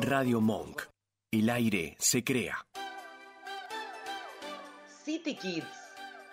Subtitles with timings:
[0.00, 0.82] Radio Monk.
[1.30, 2.56] El aire se crea.
[5.04, 5.66] City Kids,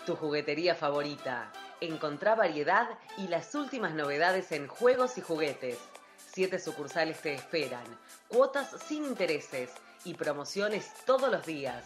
[0.06, 1.52] tu juguetería favorita.
[1.82, 5.78] Encontrá variedad y las últimas novedades en juegos y juguetes.
[6.34, 7.84] Siete sucursales te esperan,
[8.30, 9.72] cuotas sin intereses
[10.06, 11.84] y promociones todos los días.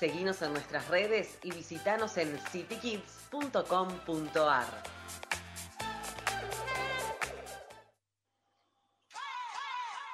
[0.00, 5.03] Seguinos en nuestras redes y visitanos en citykids.com.ar.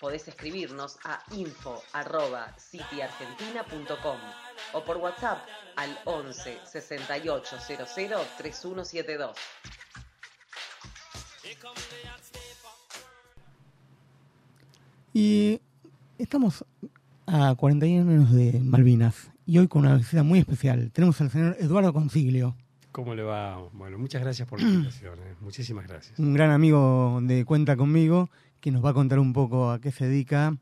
[0.00, 4.18] podés escribirnos a info.cityargentina.com
[4.72, 5.38] o por WhatsApp
[5.76, 7.86] al 11 68 00
[8.38, 9.36] 3172.
[15.12, 15.60] Y
[16.18, 16.64] estamos
[17.26, 20.90] a 41 años de Malvinas y hoy con una visita muy especial.
[20.92, 22.56] Tenemos al señor Eduardo Consiglio.
[22.92, 23.58] ¿Cómo le va?
[23.72, 25.18] Bueno, muchas gracias por la invitación.
[25.20, 25.34] ¿eh?
[25.40, 26.18] Muchísimas gracias.
[26.18, 28.30] Un gran amigo de Cuenta conmigo
[28.66, 30.56] que nos va a contar un poco a qué se dedica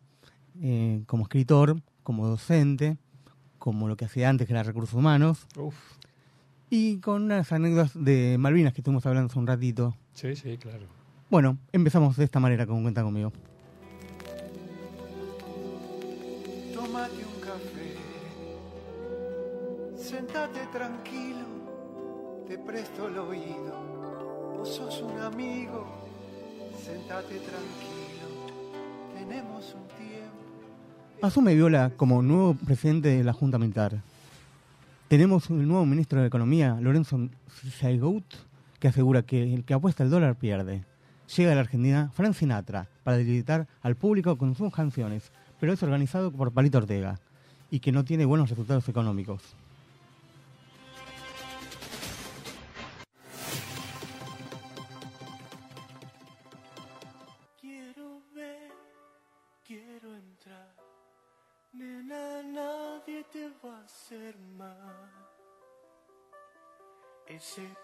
[0.60, 2.98] eh, como escritor, como docente,
[3.58, 5.46] como lo que hacía antes que era recursos humanos.
[5.56, 5.74] Uf.
[6.68, 9.96] Y con unas anécdotas de Malvinas que estuvimos hablando hace un ratito.
[10.12, 10.84] Sí, sí, claro.
[11.30, 13.32] Bueno, empezamos de esta manera, como cuenta conmigo.
[16.74, 17.94] Tómate un café,
[19.96, 21.46] sentate tranquilo,
[22.46, 24.58] te presto el oído.
[24.58, 26.03] Vos sos un amigo,
[26.76, 28.26] sentate tranquilo,
[29.14, 31.22] tenemos un tiempo.
[31.22, 34.02] Asume Viola como nuevo presidente de la Junta Militar.
[35.08, 37.28] Tenemos un nuevo ministro de Economía, Lorenzo
[37.78, 38.24] Saigout,
[38.80, 40.84] que asegura que el que apuesta el dólar pierde.
[41.36, 45.82] Llega a la Argentina Frank Sinatra para debilitar al público con sus canciones, pero es
[45.82, 47.18] organizado por Palito Ortega
[47.70, 49.56] y que no tiene buenos resultados económicos.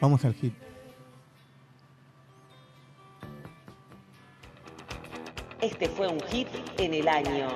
[0.00, 0.54] Vamos al hit.
[5.60, 7.48] Este fue un hit en el año.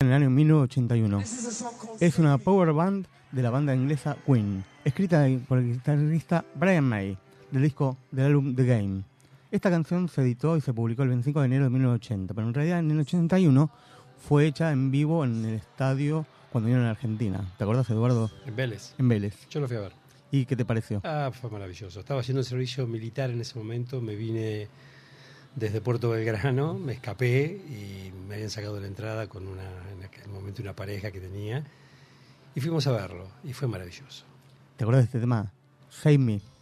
[0.00, 1.20] En el año 1981.
[2.00, 7.18] Es una power band de la banda inglesa Queen, escrita por el guitarrista Brian May,
[7.50, 9.13] del disco del álbum The Game.
[9.54, 12.54] Esta canción se editó y se publicó el 25 de enero de 1980, pero en
[12.54, 13.70] realidad en el 81
[14.26, 17.54] fue hecha en vivo en el estadio cuando vinieron a Argentina.
[17.56, 18.32] ¿Te acuerdas, Eduardo?
[18.46, 18.96] En Vélez.
[18.98, 19.48] En Vélez.
[19.48, 19.92] Yo lo fui a ver.
[20.32, 21.02] ¿Y qué te pareció?
[21.04, 22.00] Ah, fue maravilloso.
[22.00, 24.66] Estaba haciendo el servicio militar en ese momento, me vine
[25.54, 30.26] desde Puerto Belgrano, me escapé y me habían sacado la entrada con una, en aquel
[30.32, 31.62] momento una pareja que tenía
[32.56, 34.24] y fuimos a verlo y fue maravilloso.
[34.76, 35.52] ¿Te acuerdas de este tema?
[35.90, 36.53] Save Me.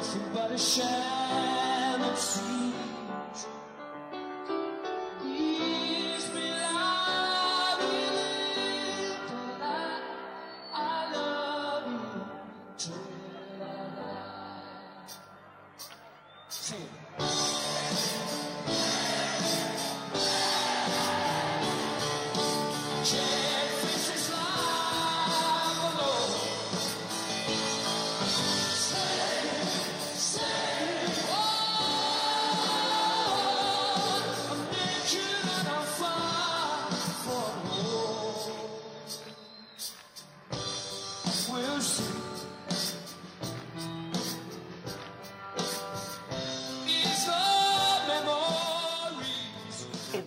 [0.00, 2.69] Nothing but a sham it seems.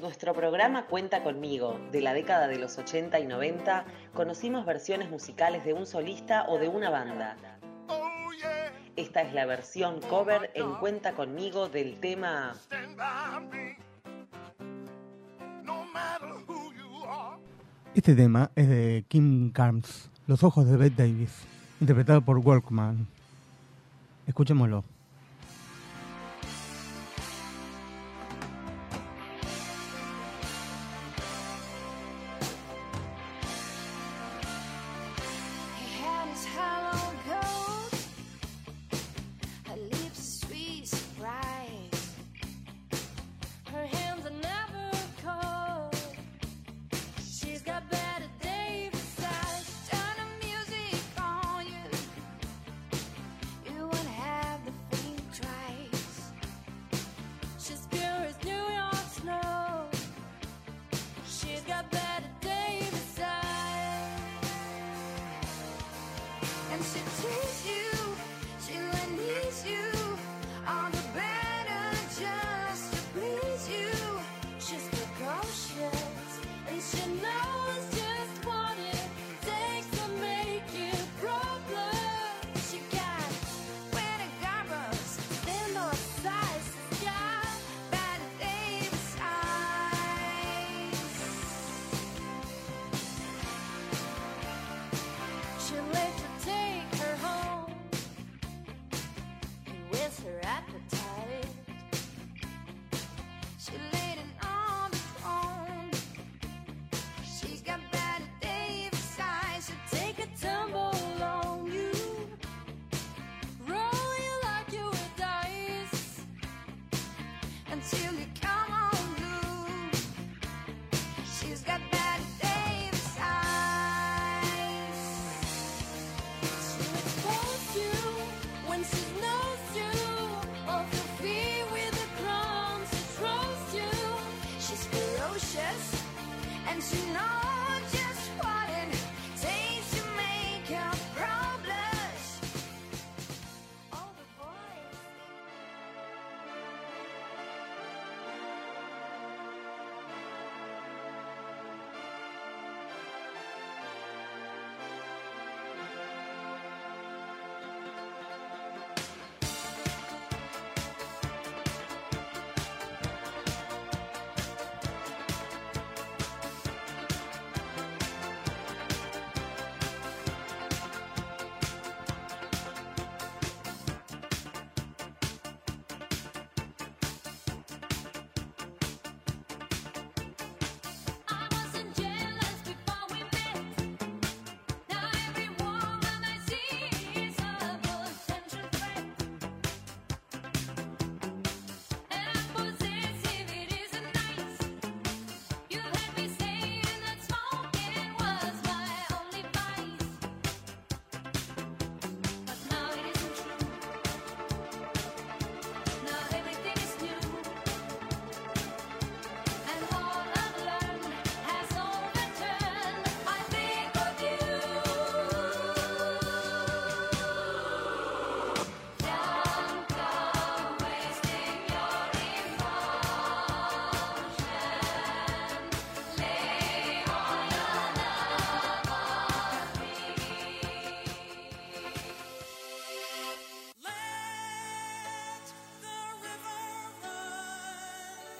[0.04, 5.64] nuestro programa Cuenta conmigo, de la década de los 80 y 90, conocimos versiones musicales
[5.64, 7.38] de un solista o de una banda.
[8.98, 12.54] Esta es la versión cover en Cuenta conmigo del tema...
[17.96, 21.46] Este tema es de Kim Carnes, Los ojos de Bette Davis,
[21.80, 23.08] interpretado por Workman.
[24.28, 24.84] Escuchémoslo.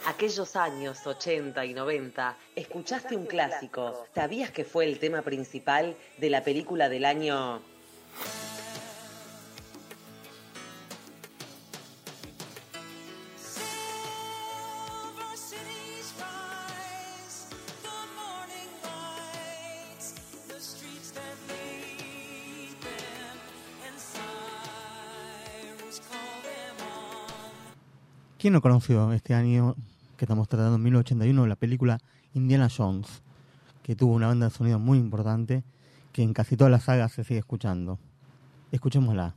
[0.06, 4.06] Aquellos años 80 y 90, escuchaste un clásico.
[4.14, 7.62] ¿Sabías que fue el tema principal de la película del año
[28.44, 29.74] ¿Quién no conoció este año
[30.16, 31.98] que estamos tratando en 1981, la película
[32.32, 33.22] Indiana Jones,
[33.82, 35.64] que tuvo una banda de sonido muy importante
[36.12, 37.98] que en casi todas las sagas se sigue escuchando.
[38.70, 39.34] Escuchémosla.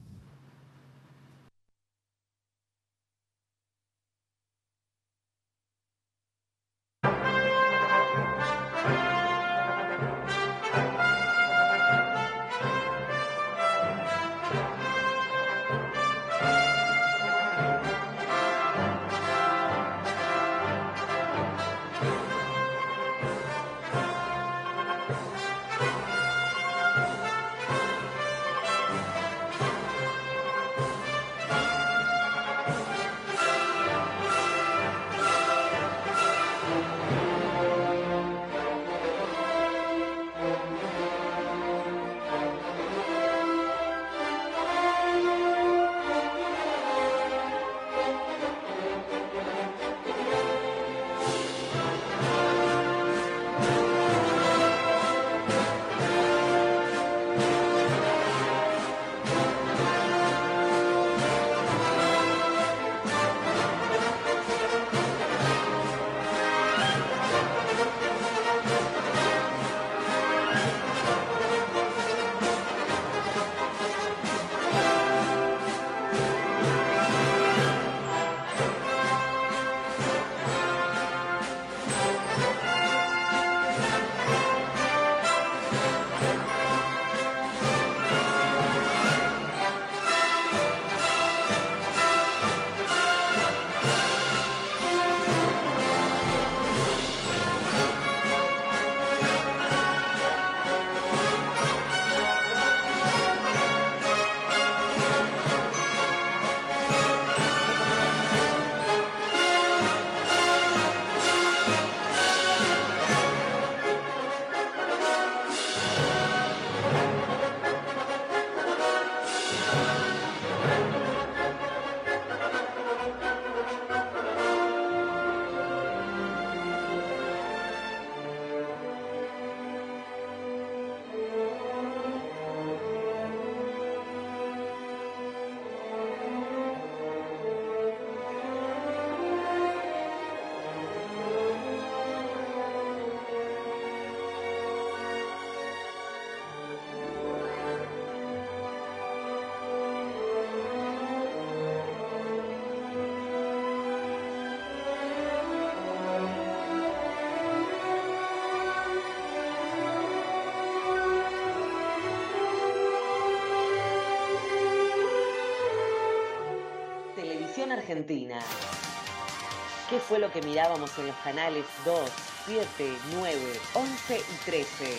[169.89, 172.11] ¿Qué fue lo que mirábamos en los canales 2,
[172.45, 172.65] 7,
[173.13, 173.33] 9,
[173.75, 174.97] 11 y 13?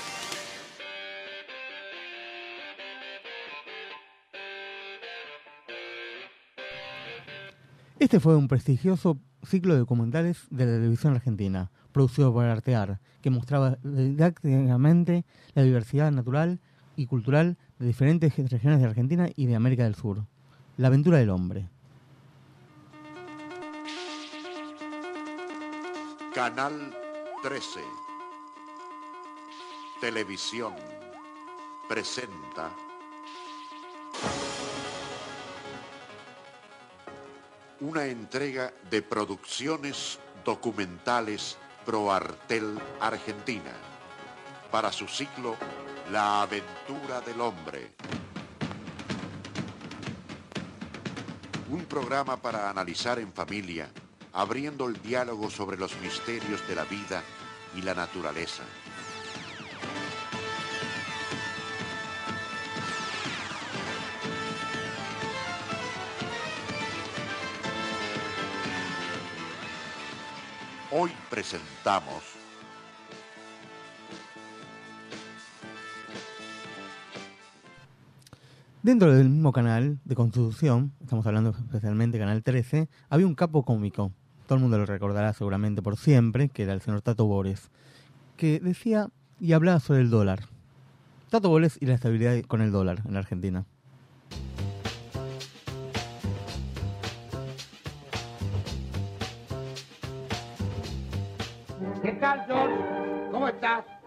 [7.98, 13.28] Este fue un prestigioso ciclo de documentales de la televisión argentina, producido por Artear, que
[13.28, 16.58] mostraba didácticamente la diversidad natural
[16.96, 20.24] y cultural de diferentes regiones de Argentina y de América del Sur.
[20.78, 21.68] La aventura del hombre.
[26.38, 26.96] Canal
[27.42, 27.80] 13.
[30.00, 30.72] Televisión.
[31.88, 32.70] Presenta.
[37.80, 43.72] Una entrega de producciones documentales Pro Artel Argentina.
[44.70, 45.56] Para su ciclo
[46.12, 47.96] La aventura del hombre.
[51.68, 53.90] Un programa para analizar en familia,
[54.32, 57.22] abriendo el diálogo sobre los misterios de la vida
[57.76, 58.64] y la naturaleza.
[70.90, 72.37] Hoy presentamos
[78.88, 84.12] Dentro del mismo canal de Constitución, estamos hablando especialmente Canal 13, había un capo cómico,
[84.46, 87.70] todo el mundo lo recordará seguramente por siempre, que era el señor Tato Bores,
[88.38, 90.40] que decía y hablaba sobre el dólar.
[91.28, 93.66] Tato Bores y la estabilidad con el dólar en Argentina.
[102.02, 103.30] ¿Qué tal, George?
[103.30, 103.97] ¿Cómo estás?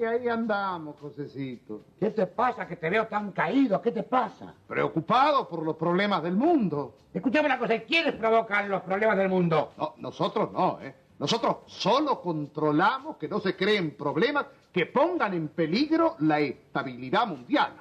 [0.00, 1.82] Y ahí andamos, Josecito.
[1.98, 3.82] ¿Qué te pasa que te veo tan caído?
[3.82, 4.54] ¿Qué te pasa?
[4.66, 6.96] Preocupado por los problemas del mundo.
[7.12, 9.74] Escúchame una cosa, ¿quiénes provocan los problemas del mundo?
[9.76, 10.94] No, nosotros no, ¿eh?
[11.18, 17.74] Nosotros solo controlamos que no se creen problemas que pongan en peligro la estabilidad mundial,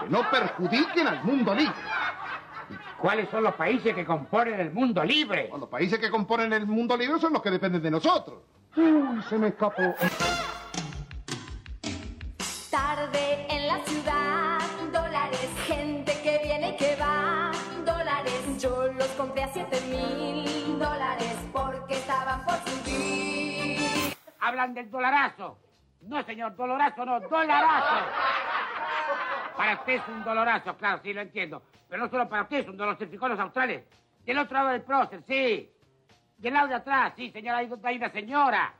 [0.00, 1.74] que no perjudiquen al mundo libre.
[3.00, 5.50] ¿Cuáles son los países que componen el mundo libre?
[5.58, 8.38] Los países que componen el mundo libre son los que dependen de nosotros.
[8.76, 9.96] Uy, se me escapó.
[12.70, 14.58] Tarde en la ciudad,
[14.92, 17.52] dólares, gente que viene y que va,
[17.84, 18.60] dólares.
[18.60, 23.78] Yo los compré a 7 mil dólares porque estaban por subir.
[24.40, 25.58] Hablan del dolarazo.
[26.02, 28.06] No, señor, dolorazo no, dolarazo.
[29.56, 31.62] Para usted es un dolorazo, claro, sí, lo entiendo.
[31.88, 33.84] Pero no solo para usted, es un dolor, se fijó los australes.
[34.24, 35.70] Del otro lado del prócer, sí.
[36.36, 38.74] Del lado de atrás, sí, señora, donde hay una señora.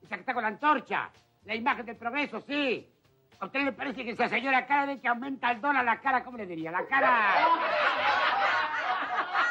[0.00, 1.10] Esa que está con la antorcha.
[1.44, 2.93] La imagen del progreso, sí.
[3.40, 6.22] ¿A usted le parece que esa señora cada vez que aumenta el dólar la cara,
[6.22, 6.70] ¿cómo le diría?
[6.70, 7.34] La cara...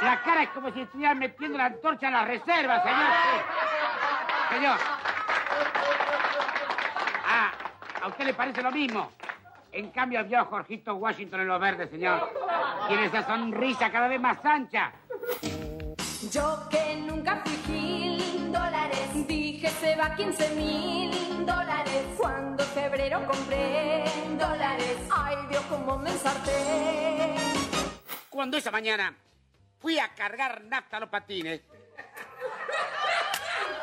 [0.02, 3.12] La cara es como si estuvieran metiendo la antorcha en la reserva, señor.
[4.50, 4.78] Señor.
[7.26, 7.52] Ah,
[8.02, 9.12] ¿a usted le parece lo mismo?
[9.72, 12.32] En cambio, vio a Jorgito Washington en los verdes, señor.
[12.88, 14.92] Tiene esa sonrisa cada vez más ancha.
[16.32, 22.06] Yo que nunca fui gil, dólares, dije se va 15 mil dólares.
[22.38, 22.53] En
[22.94, 24.04] febrero compré
[24.38, 26.52] dólares, ay Dios, cómo me ensarté.
[28.30, 29.16] Cuando esa mañana
[29.80, 31.62] fui a cargar nafta a los patines.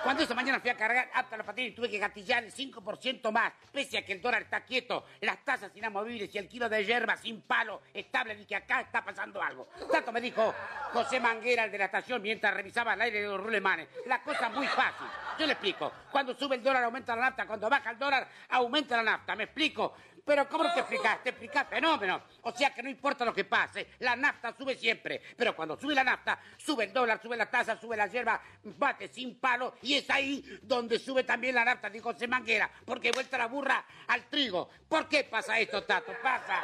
[0.02, 3.30] Cuando esa mañana fui a cargar nafta a los patines tuve que gatillar el 5%
[3.30, 6.84] más, pese a que el dólar está quieto, las tasas inamovibles y el kilo de
[6.84, 9.68] hierba sin palo estable, y que acá está pasando algo.
[9.90, 10.54] Tanto me dijo
[10.92, 13.88] José Manguera, el de la estación, mientras revisaba el aire de los rulemanes.
[14.06, 15.06] La cosa muy fácil.
[15.38, 15.92] Yo le explico.
[16.10, 19.36] Cuando sube el dólar aumenta la nafta, cuando baja el dólar aumenta la nafta.
[19.36, 19.94] ¿Me explico?
[20.24, 21.22] Pero ¿cómo te explicas?
[21.22, 22.22] Te explicas fenómeno.
[22.42, 25.20] O sea que no importa lo que pase, la nafta sube siempre.
[25.36, 29.08] Pero cuando sube la nafta, sube el dólar, sube la tasa, sube la hierba, bate
[29.08, 29.74] sin palo.
[29.82, 32.70] Y es ahí donde sube también la nafta, dijo José Manguera.
[32.84, 34.68] Porque vuelta la burra al trigo.
[34.88, 36.12] ¿Por qué pasa esto, Tato?
[36.22, 36.62] Pasa.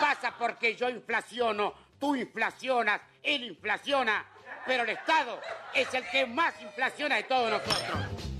[0.00, 4.24] Pasa porque yo inflaciono, tú inflacionas, él inflaciona.
[4.66, 5.40] Pero el Estado
[5.74, 8.37] es el que más inflaciona de todos nosotros.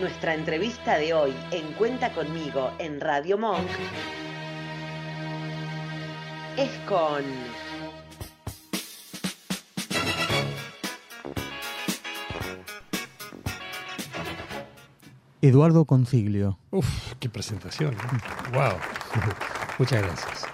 [0.00, 3.68] Nuestra entrevista de hoy en Cuenta conmigo en Radio Monk
[6.56, 7.22] es con
[15.42, 16.58] Eduardo Consiglio.
[16.70, 16.86] Uf,
[17.20, 17.94] qué presentación.
[18.54, 18.72] Wow.
[19.78, 20.46] Muchas gracias.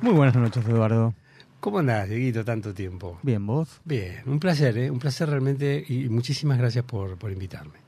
[0.00, 1.12] Muy buenas noches, Eduardo.
[1.58, 3.18] ¿Cómo andás, Dieguito, tanto tiempo?
[3.22, 3.80] Bien, ¿vos?
[3.84, 4.92] Bien, un placer, ¿eh?
[4.92, 7.81] Un placer realmente y muchísimas gracias por, por invitarme.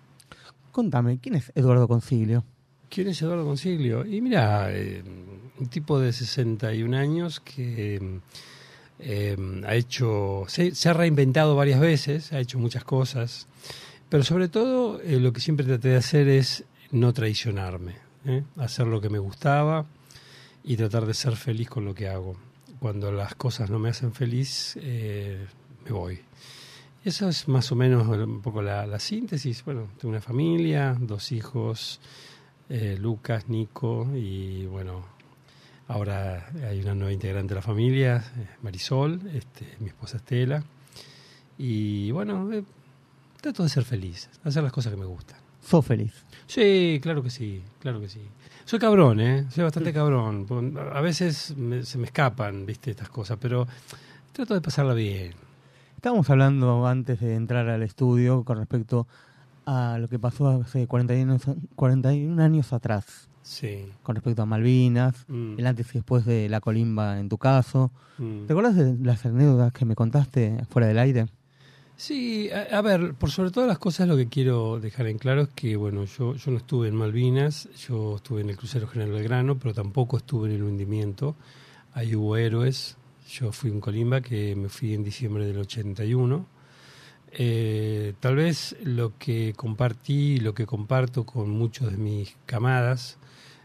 [0.75, 2.45] Contame, ¿quién es Eduardo Consiglio?
[2.91, 4.05] ¿Quién es Eduardo Consiglio?
[4.05, 5.05] Y mira, eh,
[5.61, 8.19] un tipo de 61 años que
[8.99, 13.47] eh, ha hecho, se, se ha reinventado varias veces, ha hecho muchas cosas,
[14.09, 17.95] pero sobre todo eh, lo que siempre traté de hacer es no traicionarme,
[18.57, 19.87] hacer lo que me gustaba
[20.65, 22.37] y tratar de ser feliz con lo que hago.
[22.81, 26.19] Cuando las cosas no me hacen feliz, me voy.
[27.05, 29.65] Y eso es más o menos un poco la, la síntesis.
[29.65, 32.01] Bueno, tengo una familia, dos hijos,
[32.69, 35.05] eh, Lucas, Nico y bueno,
[35.89, 40.65] ahora hay una nueva integrante de la familia, eh, Marisol, este, mi esposa Estela.
[41.59, 42.65] Y bueno, eh,
[43.41, 45.37] trato de ser feliz, hacer las cosas que me gustan.
[45.63, 46.13] ¿Sos feliz?
[46.47, 48.21] Sí, claro que sí, claro que sí.
[48.65, 49.47] Soy cabrón, ¿eh?
[49.51, 50.47] Soy bastante cabrón.
[50.95, 53.67] A veces me- se me escapan, viste, estas cosas, pero
[54.33, 55.33] trato de pasarla bien.
[56.05, 59.09] Estábamos hablando antes de entrar al estudio con respecto
[59.65, 63.87] a lo que pasó hace 41 años, 41 años atrás, Sí.
[64.03, 65.59] con respecto a Malvinas, Mm.
[65.59, 67.91] el antes y después de la colimba en tu caso.
[68.19, 68.45] Mm.
[68.45, 71.25] ¿Te acuerdas de las anécdotas que me contaste fuera del aire?
[71.97, 75.41] Sí, a, a ver, por sobre todas las cosas lo que quiero dejar en claro
[75.41, 79.11] es que, bueno, yo, yo no estuve en Malvinas, yo estuve en el crucero General
[79.15, 81.35] Belgrano, pero tampoco estuve en el hundimiento.
[81.95, 82.99] Ahí hubo héroes.
[83.35, 86.47] Yo fui un colimba que me fui en diciembre del 81.
[87.33, 93.19] Eh, tal vez lo que compartí, lo que comparto con muchos de mis camadas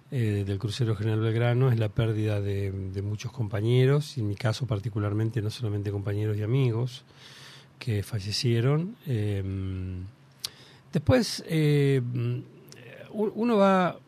[0.10, 2.72] eh, del crucero General Belgrano es la pérdida de,
[3.04, 7.06] muchos compañeros, y en mi caso particularmente no solamente compañeros y amigos,
[7.78, 8.96] que fallecieron.
[9.06, 9.44] Eh,
[10.92, 12.02] después, eh,
[13.12, 14.00] uno va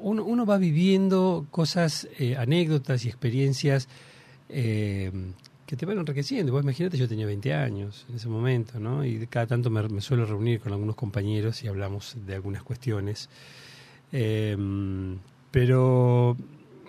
[0.00, 3.88] uno, uno va viviendo cosas, eh, anécdotas y experiencias
[4.48, 5.10] eh,
[5.66, 6.52] que te van enriqueciendo.
[6.52, 9.04] Vos imagínate, yo tenía 20 años en ese momento, ¿no?
[9.04, 13.28] Y cada tanto me, suelo reunir con algunos compañeros y hablamos de algunas cuestiones.
[14.12, 14.56] Eh,
[15.50, 16.36] pero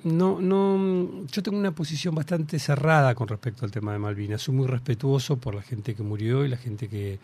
[0.04, 4.42] no, no, yo tengo una posición bastante cerrada con respecto al tema de Malvinas.
[4.42, 7.20] Soy muy respetuoso por la gente que murió y la gente que,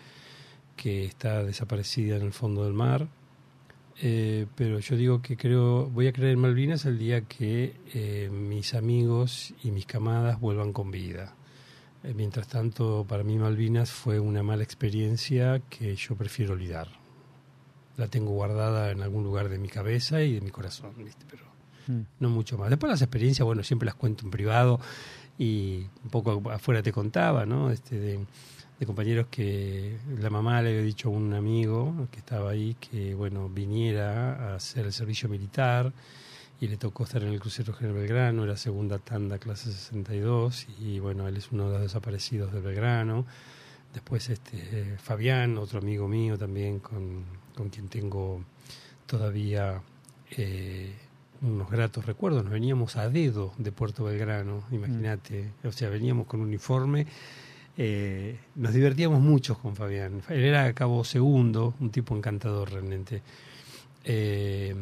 [0.76, 3.08] que está desaparecida en el fondo del mar.
[4.02, 8.30] Eh, pero yo digo que creo, voy a creer en Malvinas el día que eh,
[8.32, 11.34] mis amigos y mis camadas vuelvan con vida.
[12.04, 16.90] Eh, mientras tanto, para mí Malvinas fue una mala experiencia que yo prefiero olvidar.
[17.98, 21.26] La tengo guardada en algún lugar de mi cabeza y de mi corazón, ¿viste?
[21.30, 21.46] pero
[21.88, 22.02] Mm.
[22.20, 22.70] no mucho más.
[22.70, 24.80] Después las experiencias, bueno, siempre las cuento en privado
[25.38, 27.70] y un poco afuera te contaba, ¿no?
[27.70, 28.20] Este, de,
[28.80, 33.16] de compañeros que la mamá le había dicho a un amigo que estaba ahí que,
[33.16, 35.94] bueno, viniera a hacer el servicio militar
[36.60, 41.00] y le tocó estar en el crucero General Belgrano, era segunda tanda, clase 62, y
[41.00, 43.26] bueno, él es uno de los desaparecidos del Belgrano.
[43.94, 47.24] Después este Fabián, otro amigo mío también, con,
[47.56, 48.44] con quien tengo
[49.06, 49.82] todavía
[50.32, 50.94] eh,
[51.42, 52.44] unos gratos recuerdos.
[52.44, 55.52] Nos veníamos a dedo de Puerto Belgrano, imagínate.
[55.64, 57.08] O sea, veníamos con uniforme.
[57.78, 60.22] Eh, nos divertíamos mucho con Fabián.
[60.30, 63.22] Él era cabo segundo, un tipo encantador realmente.
[64.04, 64.76] Eh,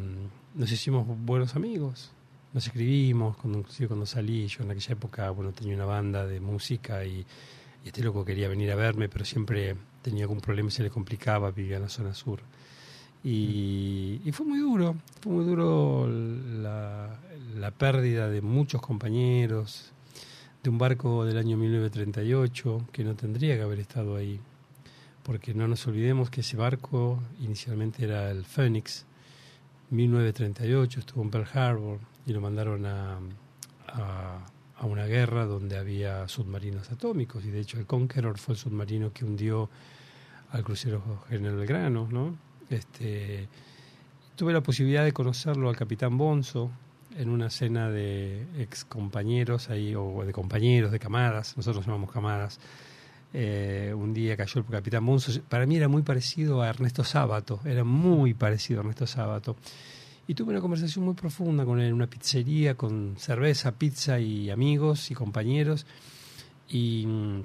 [0.54, 2.12] nos hicimos buenos amigos.
[2.52, 6.38] Nos escribimos, cuando, inclusive cuando salí, yo en aquella época, bueno, tenía una banda de
[6.38, 7.26] música y,
[7.84, 10.90] y este loco quería venir a verme, pero siempre tenía algún problema y se le
[10.90, 12.40] complicaba, vivía en la zona sur.
[13.24, 17.18] Y, y fue muy duro, fue muy duro la,
[17.56, 19.93] la pérdida de muchos compañeros,
[20.64, 24.40] de un barco del año 1938 que no tendría que haber estado ahí,
[25.22, 29.04] porque no nos olvidemos que ese barco inicialmente era el Phoenix,
[29.90, 33.18] 1938 estuvo en Pearl Harbor y lo mandaron a,
[33.88, 39.12] a, una guerra donde había submarinos atómicos y de hecho el Conqueror fue el submarino
[39.12, 39.68] que hundió
[40.50, 42.36] al crucero General Belgrano, ¿no?
[42.70, 43.48] Este,
[44.34, 46.70] tuve la posibilidad de conocerlo al capitán Bonzo
[47.16, 52.58] en una cena de ex compañeros ahí, o de compañeros, de camadas, nosotros llamamos camadas.
[53.32, 57.60] Eh, un día cayó el capitán Bonzo, para mí era muy parecido a Ernesto Sábato,
[57.64, 59.56] era muy parecido a Ernesto Sábato.
[60.26, 64.50] Y tuve una conversación muy profunda con él en una pizzería, con cerveza, pizza y
[64.50, 65.84] amigos y compañeros.
[66.68, 67.40] Y mm,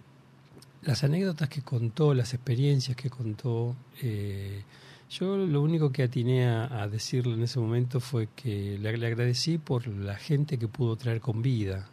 [0.84, 4.64] las anécdotas que contó, las experiencias que contó, eh,
[5.10, 9.58] Yo lo único que atiné a, a decirle en ese momento fue que le, agradecí
[9.58, 11.90] por la gente que pudo traer con vida,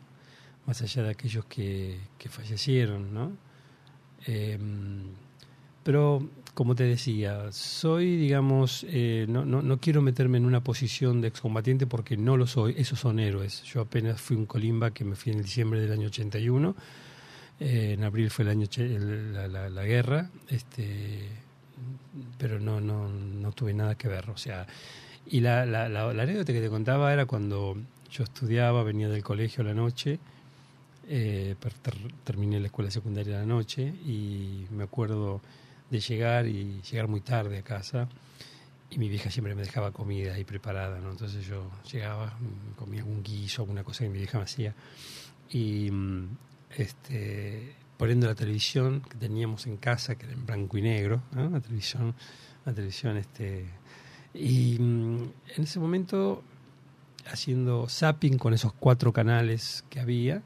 [0.66, 3.32] más allá de aquellos que, que fallecieron, ¿no?
[4.26, 4.58] Eh,
[5.82, 11.20] pero, como te decía, soy, digamos, eh, no, no, no quiero meterme en una posición
[11.20, 13.62] de excombatiente porque no lo soy, esos son héroes.
[13.62, 16.74] Yo apenas fui un colimba que me fui en diciembre del año 81,
[17.60, 21.20] eh, en abril fue el año la, la- la guerra, este,
[22.38, 24.66] pero no, no, no tuve nada que ver, o sea,
[25.26, 27.76] y la, la, la, la anécdota que te contaba era cuando
[28.10, 30.18] yo estudiaba, venía del colegio a la noche,
[31.08, 35.40] eh, ter- terminé la escuela secundaria a la noche y me acuerdo
[35.90, 38.08] de llegar y llegar muy tarde a casa
[38.90, 41.10] y mi vieja siempre me dejaba comida ahí preparada, ¿no?
[41.10, 42.36] Entonces yo llegaba,
[42.76, 44.74] comía algún guiso, alguna cosa que mi vieja me hacía
[45.50, 46.28] y mm,
[46.76, 51.48] este poniendo la televisión que teníamos en casa, que era en blanco y negro, ¿no?
[51.50, 52.14] la televisión,
[52.64, 53.66] la televisión este
[54.34, 55.16] y mm,
[55.56, 56.42] en ese momento
[57.30, 60.42] haciendo zapping con esos cuatro canales que había,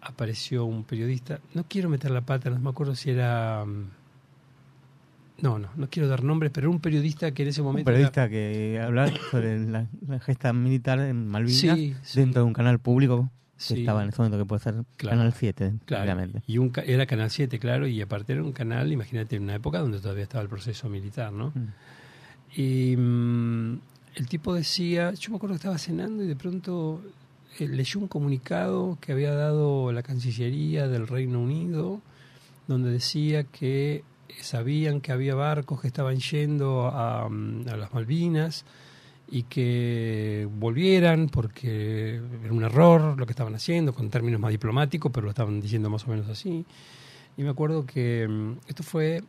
[0.00, 3.64] apareció un periodista, no quiero meter la pata, no me acuerdo si era...
[3.64, 3.90] mm,
[5.42, 7.86] No, no, no quiero dar nombres, pero era un periodista que en ese Un momento...
[7.86, 12.20] periodista que hablar sobre la, la gesta militar en Malvinas Sí, sí.
[12.20, 13.30] dentro de un canal público
[13.68, 13.80] que Sí.
[13.80, 15.16] estaba en ese momento que puede ser Claro.
[15.18, 16.42] Canal 7, Claro, claramente.
[16.46, 19.78] y un, era Canal 7, claro, y aparte era un canal, imagínate, en una época
[19.78, 21.52] donde todavía estaba el proceso militar, ¿no?
[21.54, 22.60] Mm.
[22.60, 23.80] Y mm,
[24.16, 27.00] el tipo decía, yo me acuerdo que estaba cenando y de pronto
[27.58, 32.00] eh, leyó un comunicado que había dado la Cancillería del Reino Unido,
[32.68, 34.04] donde decía que
[34.40, 38.64] sabían que había barcos que estaban yendo a, mm, a las Malvinas
[39.34, 45.10] y que volvieran porque era un error lo que estaban haciendo, con términos más diplomáticos,
[45.10, 46.66] pero lo estaban diciendo más o menos así.
[47.38, 49.22] Y me acuerdo que mm, esto fue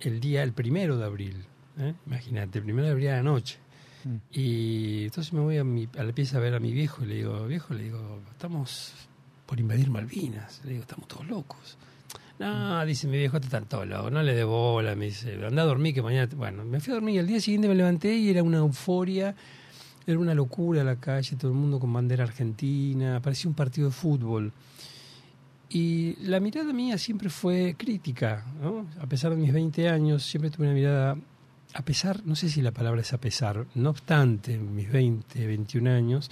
[0.00, 1.42] el día, el primero de abril,
[1.78, 1.94] ¿eh?
[2.04, 3.56] imagínate, el primero de abril a la noche.
[4.04, 4.16] Mm.
[4.30, 7.06] Y entonces me voy a, mi, a la pieza a ver a mi viejo y
[7.06, 8.92] le digo, viejo, le digo, estamos
[9.46, 10.60] por invadir Malvinas.
[10.64, 11.78] Le digo, estamos todos locos.
[12.38, 15.94] No, dice mi viejo, todos locos, no le dé bola, me dice, anda a dormir
[15.94, 16.26] que mañana...
[16.28, 16.34] te-".
[16.34, 19.34] Bueno, me fui a dormir y al día siguiente me levanté y era una euforia,
[20.06, 23.94] era una locura la calle, todo el mundo con bandera argentina, parecía un partido de
[23.94, 24.52] fútbol.
[25.68, 28.86] Y la mirada mía siempre fue crítica, ¿no?
[29.00, 31.16] A pesar de mis 20 años, siempre tuve una mirada,
[31.72, 35.90] a pesar, no sé si la palabra es a pesar, no obstante, mis 20, 21
[35.90, 36.30] años,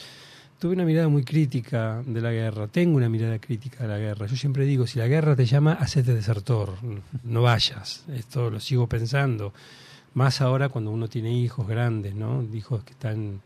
[0.63, 4.27] tuve una mirada muy crítica de la guerra, tengo una mirada crítica de la guerra.
[4.27, 6.75] Yo siempre digo, si la guerra te llama, hacete desertor,
[7.25, 8.05] no vayas.
[8.15, 9.53] Esto lo sigo pensando,
[10.15, 12.45] más ahora cuando uno tiene hijos grandes, ¿no?
[12.55, 13.41] Hijos que están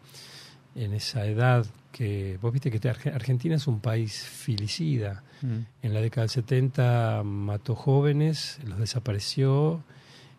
[0.75, 5.23] en esa edad que, vos viste que Argentina es un país filicida.
[5.41, 5.87] Mm.
[5.87, 9.83] En la década del 70 mató jóvenes, los desapareció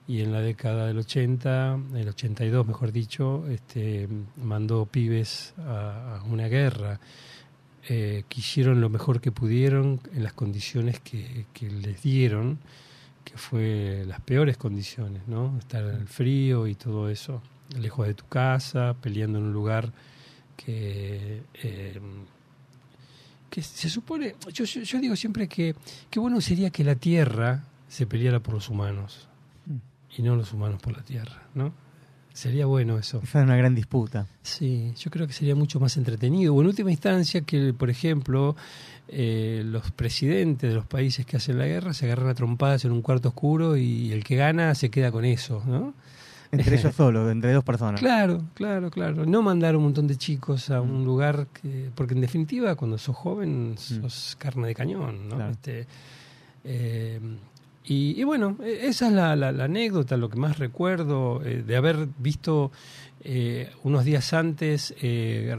[0.08, 6.48] y en la década del 80, el 82 mejor dicho, este, mandó pibes a, una
[6.48, 7.00] guerra.
[7.90, 12.60] Eh, que hicieron lo mejor que pudieron en las condiciones que, les dieron,
[13.24, 15.58] que fue las peores condiciones, ¿no?
[15.58, 17.42] Estar en el frío y todo eso,
[17.80, 19.94] lejos de tu casa, peleando en un lugar
[20.58, 22.02] que eh,
[23.62, 25.74] se supone, yo, yo, yo digo siempre que
[26.10, 29.27] qué bueno sería que la Tierra se peleara por los humanos
[30.18, 31.72] y no los humanos por la Tierra, ¿no?
[32.34, 33.20] Sería bueno eso.
[33.24, 34.28] Esa es una gran disputa.
[34.44, 36.54] Sí, yo creo que sería mucho más entretenido.
[36.54, 38.56] O en última instancia que, por ejemplo,
[39.08, 42.92] eh, los presidentes de los países que hacen la guerra se agarran a trompadas en
[42.92, 45.96] un cuarto oscuro y el que gana se queda con eso, ¿no?
[46.52, 48.00] Entre ellos solos, entre dos personas.
[48.00, 49.26] Claro, claro, claro.
[49.26, 51.90] No mandar un montón de chicos a un lugar que.
[51.96, 55.38] Porque en definitiva, cuando sos joven, sos carne de cañón, ¿no?
[55.38, 55.52] Claro.
[55.54, 55.88] Este,
[56.64, 57.20] eh,
[57.88, 61.64] y, y bueno, eh, esa es la, la- la anécdota, lo que más recuerdo eh,
[61.66, 62.72] de haber visto
[63.24, 64.94] eh, unos días antes.
[65.02, 65.56] eh,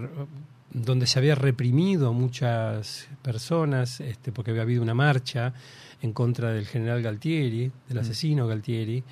[0.70, 5.54] donde se había reprimido a muchas personas, este, porque había habido una marcha
[6.02, 9.02] en contra del general Galtieri, del asesino Galtieri.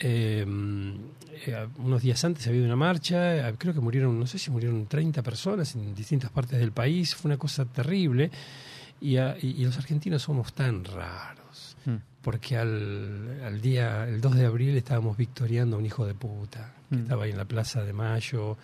[0.00, 0.44] Eh,
[1.78, 5.74] unos días antes había una marcha, creo que murieron, no sé si murieron 30 personas
[5.74, 8.30] en distintas partes del país, fue una cosa terrible.
[9.00, 11.96] Y, a- y- y los argentinos somos tan raros, Mm.
[12.22, 16.74] Porque al, al día, el 2 de abril estábamos victoriando a un hijo de puta,
[16.88, 17.00] que Mm.
[17.02, 18.56] estaba ahí en la Plaza de Mayo,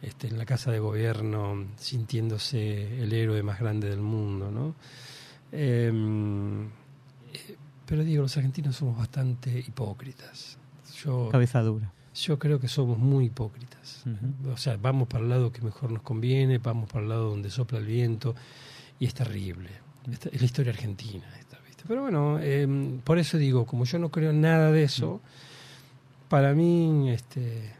[0.00, 4.74] este, en la Casa de Gobierno, sintiéndose el héroe más grande del mundo, ¿no?
[5.52, 10.56] Em, eh, pero digo, los argentinos somos bastante hipócritas.
[11.04, 11.92] Yo, Cabeza dura.
[12.14, 14.04] yo creo que somos muy hipócritas.
[14.50, 17.50] O sea, vamos para el lado que mejor nos conviene, vamos para el lado donde
[17.50, 18.34] sopla el viento,
[18.98, 19.70] y es terrible.
[20.10, 21.24] Esta- es la historia argentina.
[21.88, 25.20] Pero bueno, em, por eso digo, como yo no creo en nada de eso,
[26.28, 27.72] para mí, este,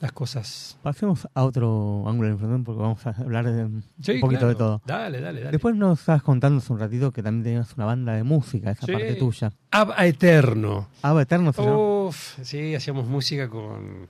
[0.00, 0.76] las cosas...
[0.82, 4.48] Pasemos a otro ángulo de información porque vamos a hablar de un poquito claro.
[4.48, 4.82] de todo.
[4.84, 5.52] Dale, dale, dale.
[5.52, 8.86] Después nos estabas contando hace un ratito que también tenías una banda de música, esa
[8.86, 8.92] Sí.
[8.92, 9.52] parte tuya.
[9.70, 10.88] Ab a Eterno.
[11.02, 11.62] Ava Eterno se.
[11.62, 14.08] Uf, sí, hacíamos música con,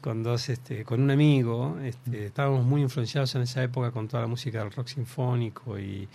[0.00, 1.78] con dos, este, con un amigo.
[1.82, 6.06] Este, estábamos muy influenciados en esa época con toda la música del rock sinfónico y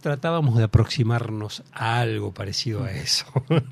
[0.00, 3.26] tratábamos de aproximarnos a algo parecido a eso.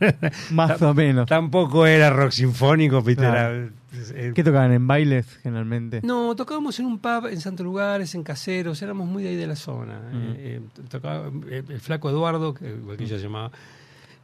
[0.50, 1.28] Más o menos.
[1.28, 3.28] Tampoco era rock sinfónico, Peter.
[3.30, 3.54] Claro.
[3.56, 3.70] era-
[4.14, 6.00] eh, ¿Qué tocaban en bailes generalmente?
[6.02, 9.46] no, tocábamos en un pub en Santos Lugares, en Caseros, éramos muy de ahí de
[9.46, 10.00] la zona.
[10.12, 13.52] Eh, eh, tocaba, eh, el flaco Eduardo, que, igual que yo llamaba,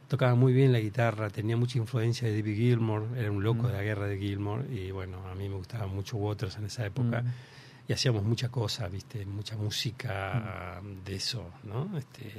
[0.09, 3.73] tocaba muy bien la guitarra, tenía mucha influencia de David Gilmour, era un loco de
[3.73, 7.23] la guerra de Gilmour, y bueno, a mí me gustaba mucho Waters en esa época.
[7.91, 7.93] Mm.
[7.93, 9.25] Y hacíamos mucha cosa, ¿viste?
[9.25, 11.97] Mucha música de eso, ¿no?
[11.97, 12.31] Este,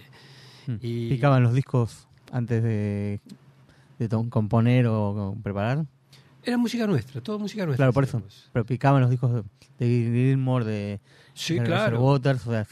[0.67, 0.75] Mm.
[0.81, 3.19] y- ¿Picaban los discos antes de,
[3.99, 5.85] de componer o, preparar?
[6.45, 7.79] Era música nuestra, toda música nuestra.
[7.85, 8.17] Claro, por eso.
[8.19, 8.49] hacíamos.
[8.53, 9.43] Pero picaban los discos de,
[9.79, 11.01] de Gilmore, de
[11.35, 12.01] Sí, de claro.
[12.01, 12.47] Waters.
[12.47, 12.67] O sea,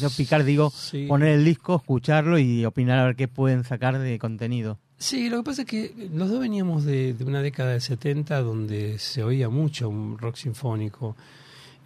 [0.00, 1.06] yo picar, digo, Sí.
[1.06, 4.78] poner el disco, escucharlo y opinar a ver qué pueden sacar de contenido.
[4.98, 8.40] Sí, lo que pasa es que los dos veníamos de, de una década del 70
[8.42, 11.16] donde se oía mucho un rock sinfónico.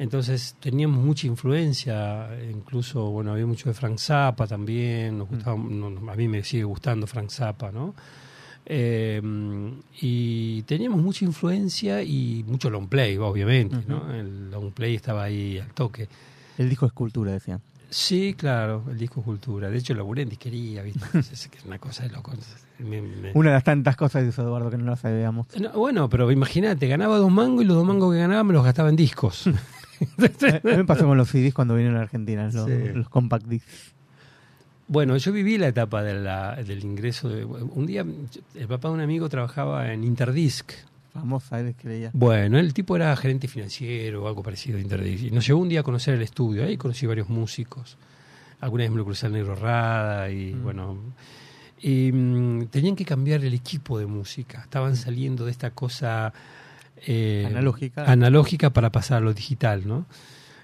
[0.01, 6.11] Entonces teníamos mucha influencia, incluso, bueno, había mucho de Frank Zappa también, nos gustaba, no,
[6.11, 7.95] a mí me sigue gustando Frank Zappa, ¿no?
[8.65, 9.21] Eh,
[10.01, 14.11] y teníamos mucha influencia y mucho long play, obviamente, ¿no?
[14.13, 16.09] El long play estaba ahí al toque.
[16.57, 17.61] El disco es cultura, decía.
[17.91, 19.69] Sí, claro, el disco Cultura.
[19.69, 21.01] De hecho, laburé en disquería, ¿viste?
[21.19, 22.33] Es una cosa de loco.
[22.79, 25.47] Me- me- Una de las tantas cosas hizo Eduardo que no las sabíamos.
[25.61, 28.65] No, bueno, pero imagínate, ganaba dos mangos y los dos mangos que ganaba me los
[28.65, 29.45] gastaba en discos.
[30.21, 32.73] A mí me pasó con los CDs cuando vinieron a Argentina, los, Sí.
[32.95, 33.93] los compact discs.
[34.89, 37.29] bueno, yo viví la etapa de la- del ingreso.
[37.29, 38.05] De, un día,
[38.55, 40.73] el papá de un amigo trabajaba en Interdisc.
[41.13, 42.11] Famosa, él creía.
[42.13, 45.25] Bueno, el tipo era gerente financiero o algo parecido a Interdisc.
[45.25, 46.65] Y nos llevó un día a conocer el estudio.
[46.65, 47.97] Ahí conocí varios músicos.
[48.61, 50.97] Alguna vez me lo crucé al Negro Rada y bueno.
[51.83, 54.61] Y mm, tenían que cambiar el equipo de música.
[54.63, 56.33] Estaban saliendo de esta cosa
[57.07, 58.05] eh, Analógica.
[58.11, 60.07] analógica para pasar a lo digital, ¿no?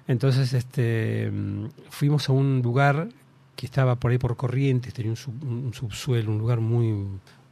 [0.07, 3.09] Entonces, este, mm, fuimos a un lugar
[3.55, 6.93] que estaba por ahí por Corrientes, tenía un, sub- un subsuelo, un lugar muy,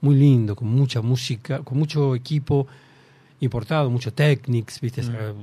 [0.02, 2.68] muy lindo, con mucha música, con mucho equipo
[3.42, 5.02] importado, mucho Technics, ¿viste?
[5.02, 5.34] Esa-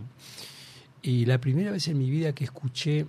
[1.02, 3.06] Y la primera vez en mi vida que escuché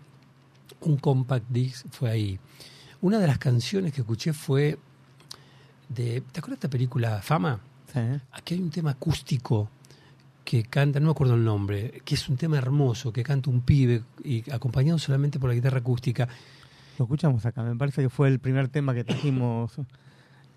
[0.81, 2.39] un compact disc fue ahí.
[3.01, 4.77] Una de las canciones que escuché fue
[5.89, 6.21] de.
[6.31, 7.59] ¿Te acuerdas de esta película Fama?
[7.93, 7.99] Sí.
[8.31, 9.69] Aquí hay un tema acústico
[10.43, 13.61] que canta, no me acuerdo el nombre, que es un tema hermoso, que canta un
[13.61, 16.27] pibe y acompañado solamente por la guitarra acústica.
[16.99, 17.63] Lo escuchamos acá.
[17.63, 19.73] Me parece que fue el primer tema que trajimos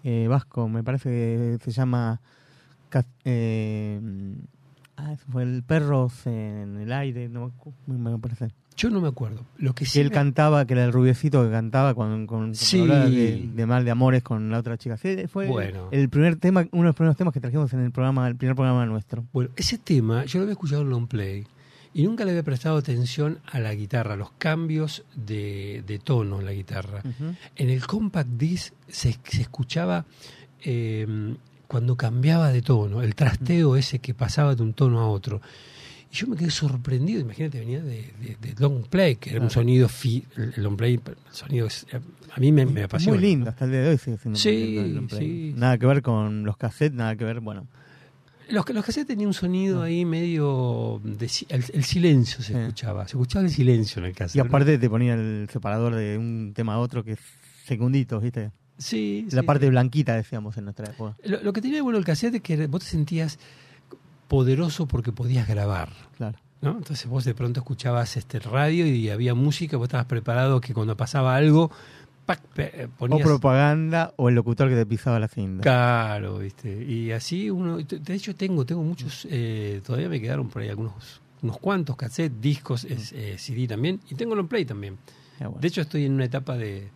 [0.05, 0.69] eh, Vasco.
[0.69, 2.21] Me parece que se llama.
[3.25, 4.01] Eh,
[4.97, 7.29] ah, fue el Perros en el aire.
[7.29, 7.53] No
[7.87, 8.49] me parece.
[8.77, 9.47] Yo no me acuerdo.
[9.57, 12.87] Lo que sí él me- cantaba, que era el rubiecito que cantaba con, con, Sí.
[12.87, 14.97] de, de mal de amores con la otra chica.
[14.99, 15.89] Sí, fue Bueno.
[15.93, 18.55] el primer tema, uno de los primeros temas que trajimos en el programa, el primer
[18.55, 19.25] programa nuestro.
[19.33, 21.47] Bueno, ese tema yo lo había escuchado en long play
[21.95, 26.41] y nunca le había prestado atención a la guitarra, a los cambios de, de tono
[26.41, 27.03] en la guitarra.
[27.57, 30.05] En el compact disc se, se escuchaba
[30.63, 31.35] eh,
[31.67, 35.41] cuando cambiaba de tono, el trasteo ese que pasaba de un tono a otro.
[36.17, 39.51] Y yo me quedé sorprendido, imagínate, venía de, de- de long play, que era un
[39.51, 41.87] sonido, fi- el long play, el sonido es-
[42.35, 43.19] a mí me, me apasiona.
[43.19, 45.21] Muy lindo, hasta el día de hoy sigue siendo muy Sí, lindo el long play.
[45.21, 45.55] sí.
[45.57, 47.67] Nada que ver con los cassettes, nada que ver, bueno.
[48.49, 51.01] Los, los cassettes tenían un sonido ahí medio...
[51.05, 52.59] de el, el silencio se Sí.
[52.59, 54.37] escuchaba, se escuchaba el silencio en el cassette.
[54.37, 57.19] Y aparte te ponía el separador de un tema a otro que es
[57.67, 58.53] segunditos, ¿viste?
[58.79, 59.47] Sí, La sí.
[59.47, 61.17] parte blanquita, decíamos en nuestra época.
[61.25, 63.39] Lo, lo que tenía de bueno el cassette es que vos te sentías
[64.29, 65.91] poderoso porque podías grabar.
[66.17, 66.39] Claro.
[66.63, 66.71] ¿no?
[66.79, 70.97] Entonces vos de pronto escuchabas este radio y había música, vos estabas preparado que cuando
[70.97, 71.71] pasaba algo,
[72.57, 75.63] eh, O propaganda o el locutor que te pisaba la cinta.
[75.63, 76.83] Claro, ¿viste?
[76.85, 77.77] Y así uno...
[77.79, 79.27] De hecho tengo, tengo muchos...
[79.31, 84.01] eh, todavía me quedaron por ahí algunos unos cuantos cassettes, discos, es- eh, CD también,
[84.11, 84.97] y tengo long play también.
[85.39, 85.59] Bueno.
[85.61, 86.89] De hecho estoy en una etapa de...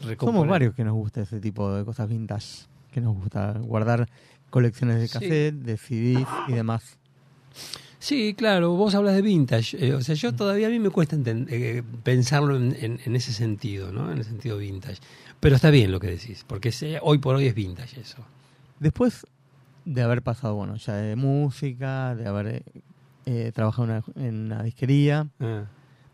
[0.00, 0.50] Somos recomponer.
[0.50, 4.08] varios que nos gusta ese tipo de cosas vintage, que nos gusta guardar
[4.52, 5.12] colecciones de Sí.
[5.14, 6.98] cassette, de CDs y demás.
[7.98, 9.76] Sí, claro, vos hablas de vintage.
[9.84, 13.16] eh, o sea, yo todavía a mí me cuesta enten- eh, pensarlo en, en- en
[13.16, 14.10] ese sentido, ¿no?
[14.12, 14.98] En el sentido vintage.
[15.40, 18.18] Pero está bien lo que decís, porque eh, hoy por hoy es vintage eso.
[18.80, 19.24] Después
[19.84, 22.62] de haber pasado, bueno, ya de música, de haber eh,
[23.26, 25.64] eh, trabajado en una, en una disquería, Ah,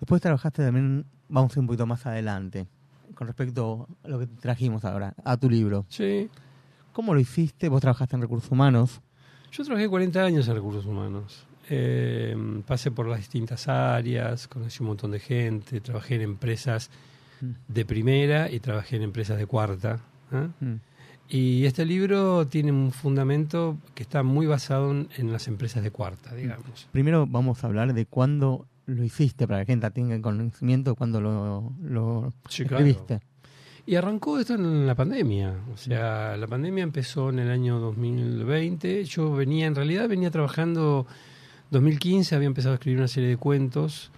[0.01, 2.66] después trabajaste también, vamos un poquito más adelante,
[3.14, 5.86] con respecto a lo que trajimos ahora, a tu libro.
[5.89, 6.28] sí.
[6.99, 7.68] ¿Cómo lo hiciste?
[7.68, 9.01] Vos trabajaste en recursos humanos.
[9.53, 11.46] Yo trabajé 40 años en recursos humanos.
[11.70, 12.36] Eh,
[12.66, 16.90] pasé por las distintas áreas, conocí un montón de gente, trabajé en empresas
[17.68, 20.01] de primera y trabajé en empresas de cuarta.
[20.32, 20.49] ¿eh?
[20.59, 20.74] Mm.
[21.28, 25.92] Y este libro tiene un fundamento que está muy basado en, en las empresas de
[25.92, 26.88] cuarta, digamos.
[26.90, 30.96] Primero vamos a hablar de cuándo lo hiciste, para que la gente tenga conocimiento de
[30.96, 32.84] cuándo lo, lo Sí, claro.
[33.89, 35.55] Y arrancó esto en la pandemia.
[35.72, 39.03] O sea, la pandemia empezó en el año 2020.
[39.05, 41.07] Yo venía, en realidad venía trabajando
[41.70, 44.11] 2015, había empezado a escribir una serie de cuentos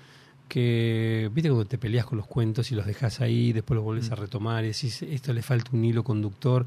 [0.48, 4.10] que, viste cuando te peleas con los cuentos y los dejas ahí, después los volvés
[4.10, 6.66] a retomar y decís, esto le falta un hilo conductor.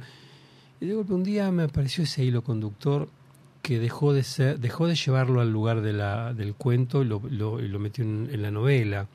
[0.79, 3.09] Y de golpe un día me apareció ese hilo conductor
[3.61, 7.21] que dejó de ser, dejó de llevarlo al lugar de la, del cuento y lo,
[7.29, 9.07] lo- y lo metió en, en la novela.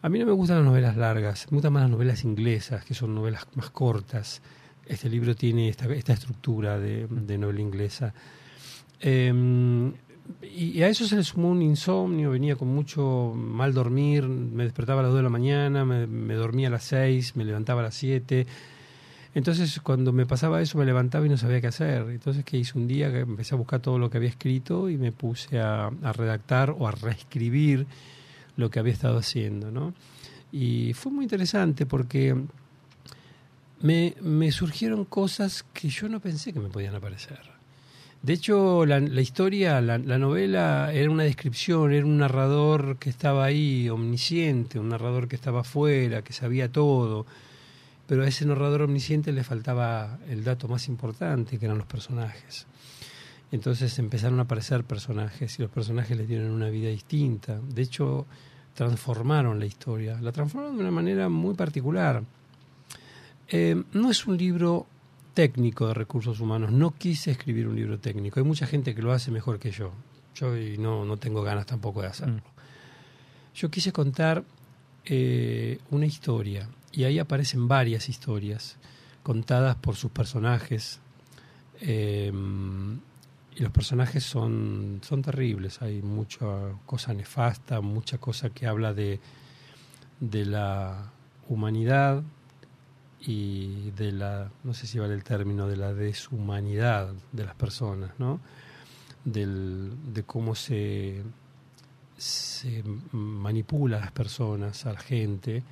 [0.00, 2.94] A mí no me gustan las novelas largas, me gustan más las novelas inglesas, que
[2.94, 4.40] son novelas más cortas.
[4.86, 8.14] Este libro tiene esta, esta estructura de, novela inglesa.
[9.00, 9.92] Eh,
[10.42, 15.00] y, a eso se le sumó un insomnio, venía con mucho mal dormir, me despertaba
[15.00, 17.94] a las 2 de la mañana, me, dormía a las 6, me levantaba a las
[17.96, 18.46] 7.
[19.34, 22.02] Entonces, cuando me pasaba eso, me levantaba y no sabía qué hacer.
[22.10, 23.08] Entonces, ¿qué hice un día?
[23.08, 26.92] Empecé a buscar todo lo que había escrito y me puse a redactar o a
[26.92, 27.86] reescribir
[28.58, 29.94] lo que había estado haciendo, ¿no?
[30.52, 32.36] Y fue muy interesante porque
[33.80, 37.40] me, me surgieron cosas que yo no pensé que me podían aparecer.
[38.20, 43.44] De hecho, la, historia, la, la novela era una descripción, era un narrador que estaba
[43.44, 47.26] ahí, omnisciente, un narrador que estaba afuera, que sabía todo,
[48.08, 52.66] pero a ese narrador omnisciente le faltaba el dato más importante, que eran los personajes.
[53.50, 57.58] Entonces empezaron a aparecer personajes y los personajes les dieron una vida distinta.
[57.60, 58.26] De hecho,
[58.74, 60.20] transformaron la historia.
[60.20, 62.22] La transformaron de una manera muy particular.
[63.48, 64.86] Eh, no es un libro
[65.32, 66.72] técnico de recursos humanos.
[66.72, 68.38] No quise escribir un libro técnico.
[68.38, 69.92] Hay mucha gente que lo hace mejor que yo.
[70.34, 72.42] Yo no, no tengo ganas tampoco de hacerlo.
[73.54, 74.44] Yo quise contar
[75.04, 78.76] eh, una historia y ahí aparecen varias historias
[79.22, 81.00] contadas por sus personajes.
[81.80, 82.30] Eh,
[83.58, 86.46] y los personajes son, son terribles, hay mucha
[86.86, 89.18] cosa nefasta, mucha cosa que habla de,
[90.20, 91.10] de la
[91.48, 92.22] humanidad
[93.18, 98.12] y de la, no sé si vale el término, de la deshumanidad de las personas,
[98.18, 98.38] ¿no?
[99.24, 101.24] Del, de cómo se,
[102.16, 105.64] se manipula a las personas, a la gente.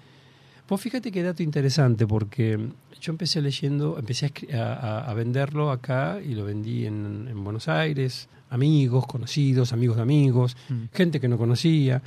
[0.67, 2.59] Pues fíjate qué dato interesante, porque
[3.01, 9.07] yo empecé leyendo, empecé a, venderlo acá y lo vendí en, en Buenos Aires, amigos,
[9.07, 10.57] conocidos, amigos de amigos,
[10.93, 12.03] gente que no conocía.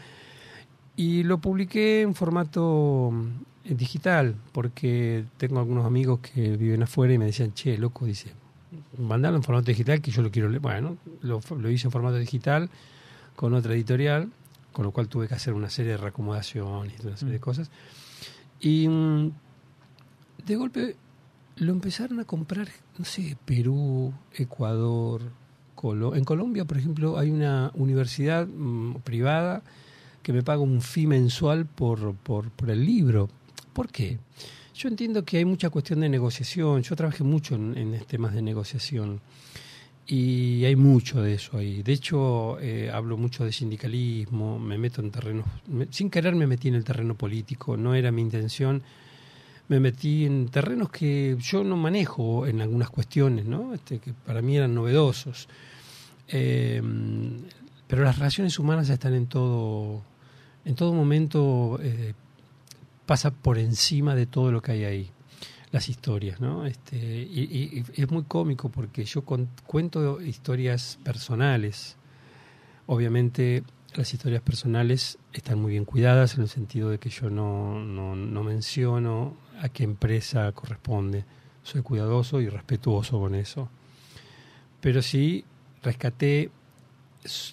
[0.96, 7.18] Y lo publiqué en formato mm, digital, porque tengo algunos amigos que viven afuera y
[7.18, 8.34] me decían, che, loco, dice,
[8.98, 10.62] mandalo en formato digital que yo lo quiero leer.
[10.62, 12.70] Bueno, lo, lo hice en formato digital
[13.38, 14.30] con otra editorial,
[14.74, 17.72] con lo cual tuve que hacer una serie de reacomodaciones y una serie de cosas.
[18.60, 19.32] Y mm,
[20.46, 20.96] de golpe
[21.58, 25.22] lo empezaron a comprar, no sé, Perú, Ecuador,
[25.76, 29.64] Colo en Colombia, por ejemplo, hay una universidad mm, privada
[30.24, 33.30] que me paga un fee mensual por, por, por el libro.
[33.74, 34.20] ¿Por qué?
[34.76, 36.82] Yo entiendo que hay mucha cuestión de negociación.
[36.82, 39.22] Yo trabajé mucho en, en temas de negociación
[40.12, 41.84] y hay mucho de eso ahí.
[41.84, 45.46] De hecho, eh, hablo mucho de sindicalismo, me meto en terrenos,
[45.92, 48.82] sin querer me metí en el terreno político, no era mi intención.
[49.68, 53.76] Me metí en terrenos que yo no manejo en algunas cuestiones, ¿no?
[53.76, 55.48] Este, que para mí eran novedosos.
[56.28, 56.82] Eh,
[57.88, 60.02] pero las relaciones humanas están en todo,
[60.66, 62.16] en todo momento, eh,
[63.06, 65.12] pasa por encima de todo lo que hay ahí
[65.72, 66.66] las historias, ¿no?
[66.66, 71.96] Este, y, es muy cómico porque yo cuento historias personales.
[72.88, 73.64] Obviamente
[73.96, 78.16] las historias personales están muy bien cuidadas en el sentido de que yo no, no,
[78.16, 81.26] no menciono a qué empresa corresponde.
[81.64, 83.70] Soy cuidadoso y respetuoso con eso.
[84.82, 85.44] Pero sí
[85.84, 86.50] rescaté,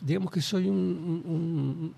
[0.03, 1.95] digamos que soy un, un,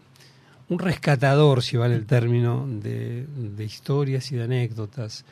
[0.69, 5.25] un rescatador, si vale el término, de, de historias y de anécdotas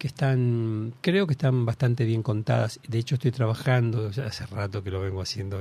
[0.00, 2.80] que están, creo que están bastante bien contadas.
[2.88, 5.60] De hecho, estoy trabajando, hace rato que lo vengo haciendo,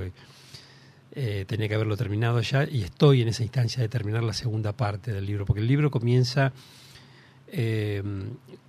[1.11, 4.71] eh, tenía que haberlo terminado ya, y estoy en esa instancia de terminar la segunda
[4.71, 6.53] parte del libro, porque el libro comienza
[7.51, 8.01] eh,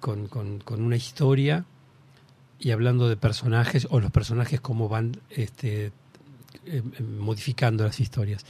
[0.00, 0.28] con,
[0.66, 1.66] una historia
[2.58, 5.92] y hablando de personajes, o los personajes cómo van este, eh,
[6.64, 8.44] eh, modificando las historias.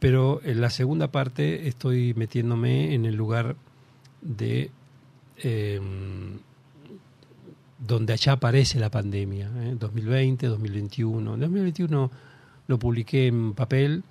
[0.00, 3.54] Pero en la segunda parte estoy metiéndome en el lugar
[4.22, 4.72] de
[5.38, 5.80] eh,
[7.78, 9.76] donde allá aparece la pandemia, ¿eh?
[9.78, 11.34] 2020, 2021.
[11.34, 12.10] En 2021
[12.68, 14.04] lo publiqué en papel,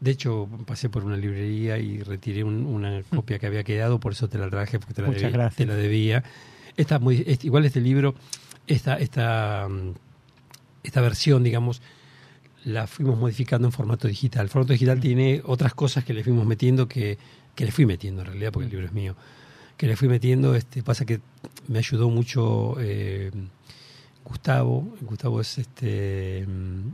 [0.00, 4.12] de hecho pasé por una librería y retiré un- una copia que había quedado, por
[4.12, 5.56] eso te la traje, porque te la, Muchas debí- gracias.
[5.56, 6.24] te la debía.
[6.76, 8.14] Esta muy, igual este libro,
[8.66, 9.90] esta, esta, mm,
[10.82, 11.80] esta versión, digamos,
[12.64, 14.44] la fuimos modificando en formato digital.
[14.44, 17.16] El formato digital tiene otras cosas que le fuimos metiendo que,
[17.54, 19.14] que le fui metiendo en realidad, porque el libro es mío.
[19.76, 21.20] Que le fui metiendo, este, pasa que
[21.68, 23.30] me ayudó mucho eh,
[24.24, 24.94] Gustavo.
[25.00, 26.88] Gustavo es este mm,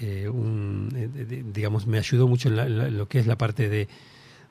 [0.00, 3.88] eh, un, eh, digamos, me ayudó mucho en, la- lo que es la parte de,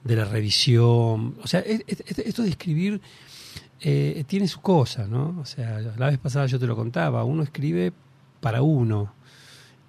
[0.04, 1.36] de la revisión.
[1.42, 3.00] O sea, es- es- esto de escribir
[3.82, 5.38] eh, tiene su cosa, ¿no?
[5.42, 7.92] O sea, la vez pasada yo te lo contaba, uno escribe
[8.42, 9.14] para uno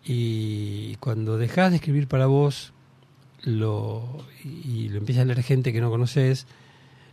[0.04, 2.72] y cuando dejas de escribir para vos
[3.42, 6.46] lo, y lo empieza a leer gente que no conoces,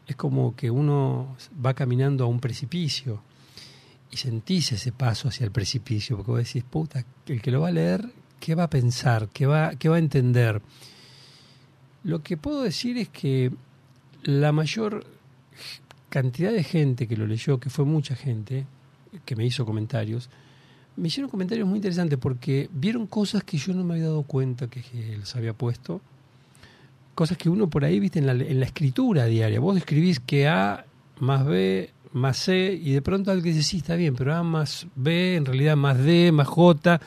[0.08, 3.22] es como que uno va caminando a un precipicio
[4.12, 7.70] y sentís ese paso hacia el precipicio, porque vos decís, puta, el que lo va
[7.70, 9.30] a leer, ¿qué va a pensar?
[9.30, 10.62] ¿Qué va, qué va a entender?
[12.04, 13.52] Lo que puedo decir es que
[14.24, 15.06] la mayor
[16.10, 18.66] cantidad de gente que lo leyó, que fue mucha gente,
[19.26, 20.30] que me hizo comentarios,
[20.96, 24.68] me hicieron comentarios muy interesantes porque vieron cosas que yo no me había dado cuenta
[24.68, 24.84] que,
[25.18, 26.02] les había puesto.
[27.16, 29.60] Cosas que uno por ahí, viste, en la, en la escritura diaria.
[29.60, 30.86] Vos escribís que A
[31.20, 34.86] más B más C y de pronto alguien dice, sí, está bien, pero A más
[34.96, 37.00] B, en realidad más D, más J.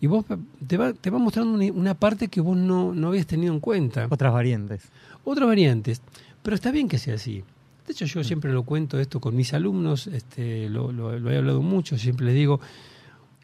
[0.00, 0.24] Y vos
[0.66, 4.06] te va, te va mostrando una, parte que vos no, no habías tenido en cuenta.
[4.10, 4.82] Otras variantes.
[5.24, 6.00] Otras variantes.
[6.42, 7.42] Pero está bien que sea así.
[7.86, 11.36] De hecho, yo siempre lo cuento esto con mis alumnos, este, lo, lo- lo he
[11.36, 12.60] hablado mucho, siempre les digo,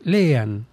[0.04, 0.66] lean.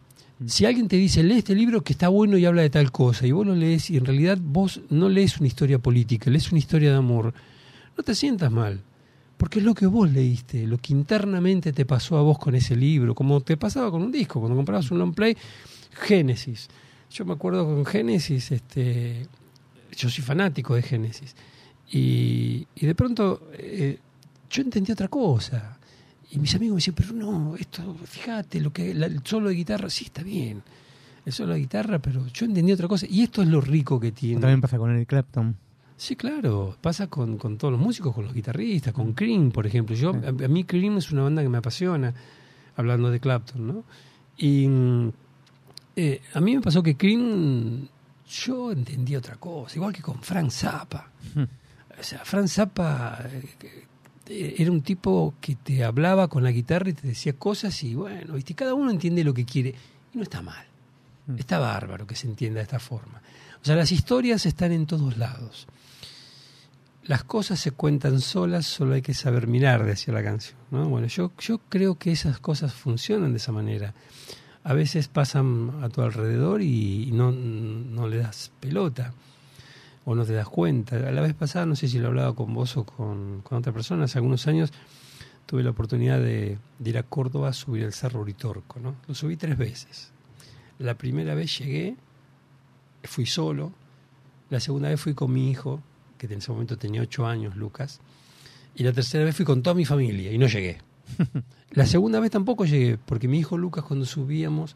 [0.46, 3.28] Si alguien te dice, lee este libro que está bueno y habla de tal cosa,
[3.28, 6.60] y vos lo lees y en realidad vos no lees una historia política, lees una
[6.60, 7.34] historia de amor,
[7.98, 8.82] no te sientas mal,
[9.38, 12.78] porque es lo que vos leíste, lo que internamente te pasó a vos con ese
[12.78, 15.36] libro, como te pasaba con un disco, cuando comprabas un long play,
[15.92, 16.70] Génesis.
[17.12, 19.28] Yo me acuerdo con Génesis, este,
[19.92, 21.36] yo soy fanático de Génesis,
[21.92, 24.00] y, de pronto eh,
[24.50, 25.79] yo entendí otra cosa.
[26.32, 29.56] Y mis amigos me decían, pero no, esto, fíjate, lo que la- el solo de
[29.56, 30.62] guitarra, sí está bien,
[31.26, 33.06] el solo de guitarra, pero yo entendí otra cosa.
[33.10, 34.40] Y esto es lo rico que tiene.
[34.42, 35.56] También pasa con Eric Clapton.
[35.98, 39.96] Sí, claro, pasa con, con todos los músicos, con los guitarristas, con Cream, por ejemplo.
[39.96, 42.14] Yo, a, a mí Cream es una banda que me apasiona,
[42.78, 43.84] hablando de Clapton, ¿no?
[44.38, 44.66] Y
[45.96, 47.88] eh, a mí me pasó que Cream,
[48.30, 51.10] yo entendí otra cosa, igual que con Frank Zappa.
[52.00, 53.86] O sea, Frank Zappa eh,
[54.30, 58.36] era un tipo que te hablaba con la guitarra y te decía cosas y bueno,
[58.36, 58.54] ¿viste?
[58.54, 59.74] cada uno entiende lo que quiere
[60.14, 60.66] y no está mal.
[61.38, 63.22] Está bárbaro que se entienda de esta forma.
[63.62, 65.68] O sea, las historias están en todos lados.
[67.04, 70.58] Las cosas se cuentan solas, solo hay que saber mirar, decía la canción.
[70.72, 70.88] ¿no?
[70.88, 73.94] Bueno, yo, yo creo que esas cosas funcionan de esa manera.
[74.64, 79.14] A veces pasan a tu alrededor y no, no le das pelota
[80.06, 80.98] o no te das cuenta.
[81.12, 83.74] La vez pasada, no sé si lo he hablado con vos o con, con otra
[83.74, 84.72] persona, hace algunos años
[85.46, 88.80] tuve la oportunidad de, de ir a Córdoba a subir el Cerro Uritorco.
[88.80, 88.96] ¿no?
[89.08, 90.12] Lo subí tres veces.
[90.78, 91.96] La primera vez llegué,
[93.04, 93.74] fui solo.
[94.50, 95.82] La segunda vez fui con mi hijo,
[96.18, 98.00] que en ese momento tenía ocho años, Lucas.
[98.76, 100.80] Y la tercera vez fui con toda mi familia y no llegué.
[101.72, 104.76] La segunda vez tampoco llegué, porque mi hijo Lucas, cuando subíamos,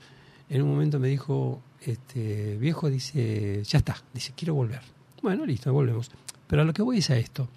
[0.50, 4.82] en un momento me dijo, este viejo, dice, ya está, dice, quiero volver.
[5.24, 6.12] Bueno, listo, volvemos.
[6.48, 7.48] Pero a lo que voy es a esto.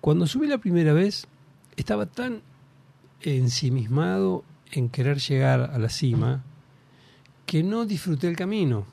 [0.00, 1.26] Cuando subí la primera vez,
[1.76, 2.40] estaba tan
[3.20, 6.44] ensimismado en querer llegar a la cima
[7.46, 8.86] que no disfruté el camino.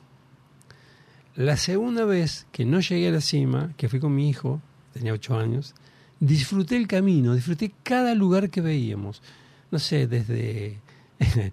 [1.36, 4.60] La segunda vez que no llegué a la cima, que fui con mi hijo,
[4.92, 5.74] tenía ocho años,
[6.18, 9.22] disfruté el camino, disfruté cada lugar que veíamos.
[9.70, 10.80] No sé, desde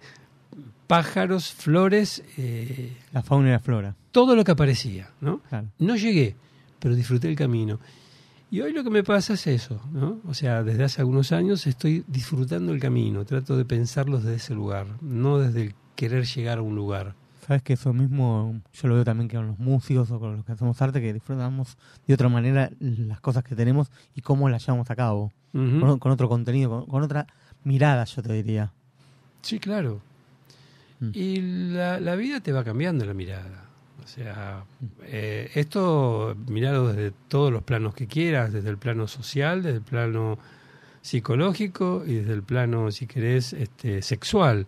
[0.87, 3.95] pájaros, flores, eh, La fauna y la flora.
[4.17, 5.41] Todo lo que aparecía, ¿no?
[5.47, 5.67] Claro.
[5.77, 6.35] No llegué,
[6.79, 7.79] pero disfruté el camino.
[8.49, 10.21] Y hoy lo que me pasa es eso, ¿no?
[10.27, 14.55] O sea, desde hace algunos años estoy disfrutando el camino, trato de pensarlos desde ese
[14.55, 17.13] lugar, no desde el querer llegar a un lugar.
[17.45, 20.45] Sabes que eso mismo yo lo veo también que con los músicos o con los
[20.45, 24.65] que hacemos arte, que disfrutamos de otra manera las cosas que tenemos y cómo las
[24.65, 25.31] llevamos a cabo.
[25.51, 27.27] Con, con otro contenido, con, con otra
[27.63, 28.73] mirada, yo te diría.
[29.43, 30.01] Sí, claro.
[31.01, 31.09] Mm.
[31.13, 31.41] Y
[31.71, 33.66] la, la vida te va cambiando la mirada.
[34.07, 34.63] O sea,
[35.03, 39.83] eh, esto mirado desde todos los planos que quieras, desde el plano social, desde el
[39.83, 40.39] plano
[41.01, 44.65] psicológico y desde el plano, si querés, este, sexual.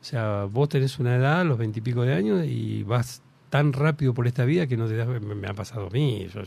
[0.00, 4.26] O sea, vos tenés una edad, los veintipico de años, y vas tan rápido por
[4.26, 5.06] esta vida que no te das...
[5.06, 6.26] Me, me ha pasado a mí.
[6.34, 6.42] Yo,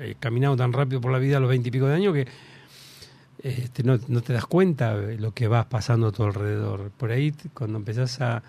[0.00, 2.28] he, caminado tan rápido por la vida a los veintipico de años que
[3.42, 6.92] este, no, no te das cuenta lo que va pasando a tu alrededor.
[6.96, 8.44] Por ahí, cuando empezás a,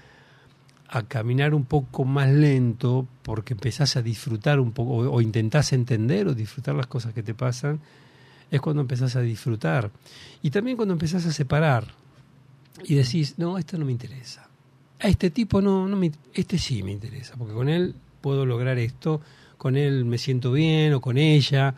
[0.91, 5.71] a caminar un poco más lento, porque empezás a disfrutar un poco, o, o intentás
[5.73, 7.79] entender o disfrutar las cosas que te pasan,
[8.49, 9.91] es cuando empezás a disfrutar.
[10.41, 11.85] Y también cuando empezás a separar
[12.83, 14.47] y decís, no, esto no me interesa.
[15.01, 18.77] A este tipo no, no me, este sí me interesa, porque con él puedo lograr
[18.79, 19.21] esto,
[19.57, 21.75] con él me siento bien, o con ella,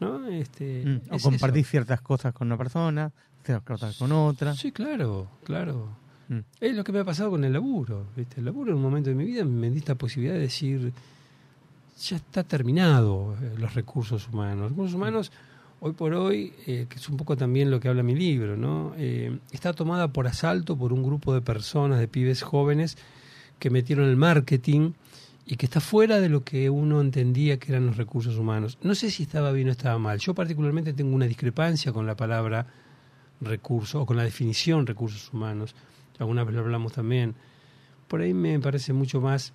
[0.00, 0.26] ¿no?
[0.28, 1.70] Este, Mm, o es compartís eso.
[1.70, 3.12] ciertas cosas con una persona,
[3.44, 4.54] ciertas cosas con otra.
[4.54, 5.99] Sí, claro, claro.
[6.30, 6.38] Mm.
[6.60, 8.06] Es lo que me ha pasado con el laburo.
[8.16, 8.38] ¿viste?
[8.38, 10.92] El laburo en un momento de mi vida me di esta posibilidad de decir,
[12.00, 14.60] ya está terminado eh, los recursos humanos.
[14.60, 15.32] Los recursos humanos,
[15.80, 18.94] hoy por hoy, eh, que es un poco también lo que habla mi libro, ¿no?
[18.96, 22.96] Eh, está tomada por asalto por un grupo de personas, de pibes jóvenes,
[23.58, 24.92] que metieron el marketing
[25.46, 28.78] y que está fuera de lo que uno entendía que eran los recursos humanos.
[28.82, 30.20] No sé si estaba bien o estaba mal.
[30.20, 32.66] Yo particularmente tengo una discrepancia con la palabra
[33.40, 35.74] recurso o con la definición recursos humanos.
[36.20, 37.34] Alguna vez lo hablamos también.
[38.06, 39.52] Por ahí me parece mucho más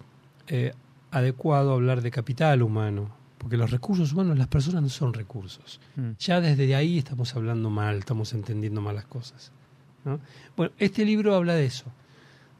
[0.47, 0.73] eh,
[1.11, 5.79] adecuado hablar de capital humano, porque los recursos humanos, las personas no son recursos.
[5.95, 6.11] Mm.
[6.19, 9.51] Ya desde ahí estamos hablando mal, estamos entendiendo mal las cosas.
[10.03, 10.19] ¿no?
[10.57, 11.85] Bueno, este libro habla de eso.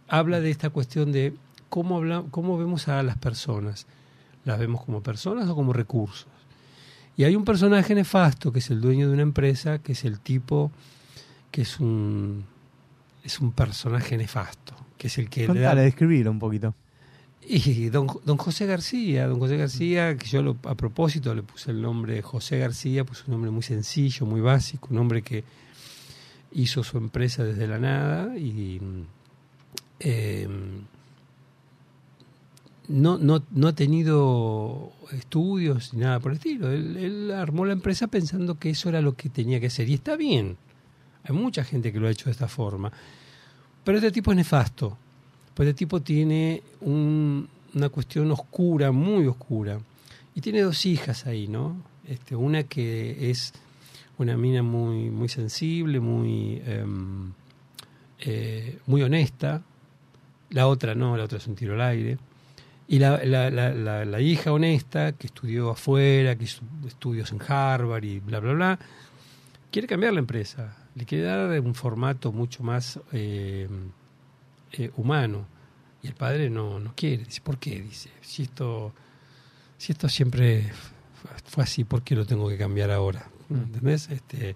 [0.08, 1.34] Habla de esta cuestión de
[1.70, 3.88] cómo, habla, cómo vemos a las personas.
[4.43, 6.28] ¿Las vemos como personas o como recursos?
[7.18, 10.20] Y hay un personaje nefasto que es el dueño de una empresa, que es el
[10.20, 10.72] tipo
[11.49, 12.45] que es un
[13.26, 16.73] es un personaje nefasto, que es el que le da describirlo un poquito.
[17.47, 21.69] y don, don José García, don José García, que yo lo- a propósito le puse
[21.71, 25.43] el nombre José García, pues un hombre muy sencillo, muy básico, un hombre que
[26.53, 28.80] hizo su empresa desde la nada y
[29.99, 30.47] eh,
[32.88, 36.71] no, no, no ha tenido estudios ni nada por el estilo.
[36.71, 39.89] Él, él armó la empresa pensando que eso era lo que tenía que hacer.
[39.89, 40.57] Y está bien.
[41.23, 42.91] Hay mucha gente que lo ha hecho de esta forma.
[43.86, 44.97] Pero este tipo es nefasto.
[45.53, 49.79] Pues este tipo tiene un- una cuestión oscura, muy oscura.
[50.33, 51.77] Y tiene dos hijas ahí, ¿no?
[52.07, 53.53] Este, una que es
[54.17, 57.31] una mina muy, muy sensible, muy, em,
[58.19, 59.61] eh, muy honesta.
[60.49, 62.17] La otra no, la otra es un tiro al aire.
[62.88, 67.39] Y la, la, la, la- la hija honesta, que estudió afuera, que hizo estudios en
[67.47, 68.79] Harvard y bla, bla, bla,
[69.71, 70.75] quiere cambiar la empresa.
[70.95, 73.67] Le quiere dar un formato mucho más eh,
[74.73, 75.45] eh, humano.
[76.01, 77.25] Y el padre no, no quiere.
[77.25, 77.81] Dice, ¿por qué?
[77.81, 78.93] Dice, si esto,
[79.77, 80.71] si esto siempre
[81.45, 83.27] fue así, ¿por qué lo tengo que cambiar ahora?
[83.49, 84.09] ¿Entendés?
[84.09, 84.55] Este,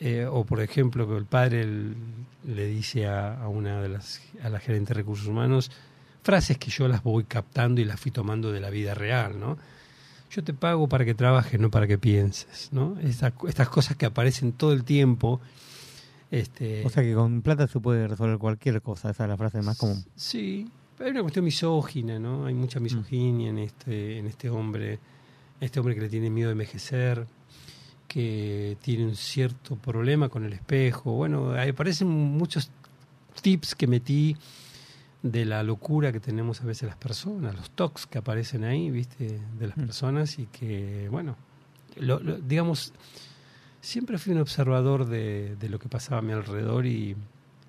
[0.00, 4.48] eh, o por ejemplo, que el padre le dice a, a una de las, a
[4.48, 5.70] la gerente de recursos humanos,
[6.22, 9.56] frases que yo las voy captando y las fui tomando de la vida real, ¿no?
[10.34, 12.98] Yo te pago para que trabajes, no para que pienses, ¿no?
[13.00, 15.40] Esta- estas cosas que aparecen todo el tiempo.
[16.30, 19.62] Este, O sea que con plata se puede resolver cualquier cosa, esa es la frase
[19.62, 20.04] más común.
[20.16, 22.46] Sí, pero hay una cuestión misógina, ¿no?
[22.46, 24.98] Hay mucha misoginia en este, en este hombre,
[25.60, 27.26] este hombre que le tiene miedo de envejecer,
[28.08, 31.12] que tiene un cierto problema con el espejo.
[31.12, 32.70] Bueno, aparecen muchos
[33.40, 34.36] tips que metí
[35.24, 39.40] de la locura que tenemos a veces las personas, los tocs que aparecen ahí, ¿viste?
[39.58, 41.34] De las personas y que, bueno,
[41.96, 42.92] lo- lo- digamos,
[43.80, 47.16] siempre fui un observador de, de lo que pasaba a mi alrededor y,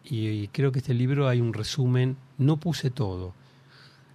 [0.03, 3.33] y- y creo que este libro hay un resumen, no puse todo.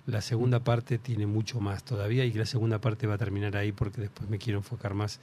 [0.07, 3.73] La segunda parte tiene mucho más todavía y la segunda parte va a terminar ahí
[3.73, 5.19] porque después me quiero enfocar más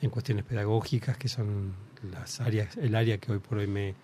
[0.00, 1.72] en cuestiones pedagógicas que son
[2.12, 3.94] las áreas, el área que hoy por hoy me,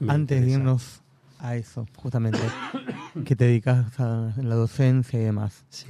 [0.00, 1.02] me Antes de irnos
[1.38, 2.38] a eso, justamente,
[3.24, 5.64] que te dedicas a la docencia y demás.
[5.68, 5.86] Sí.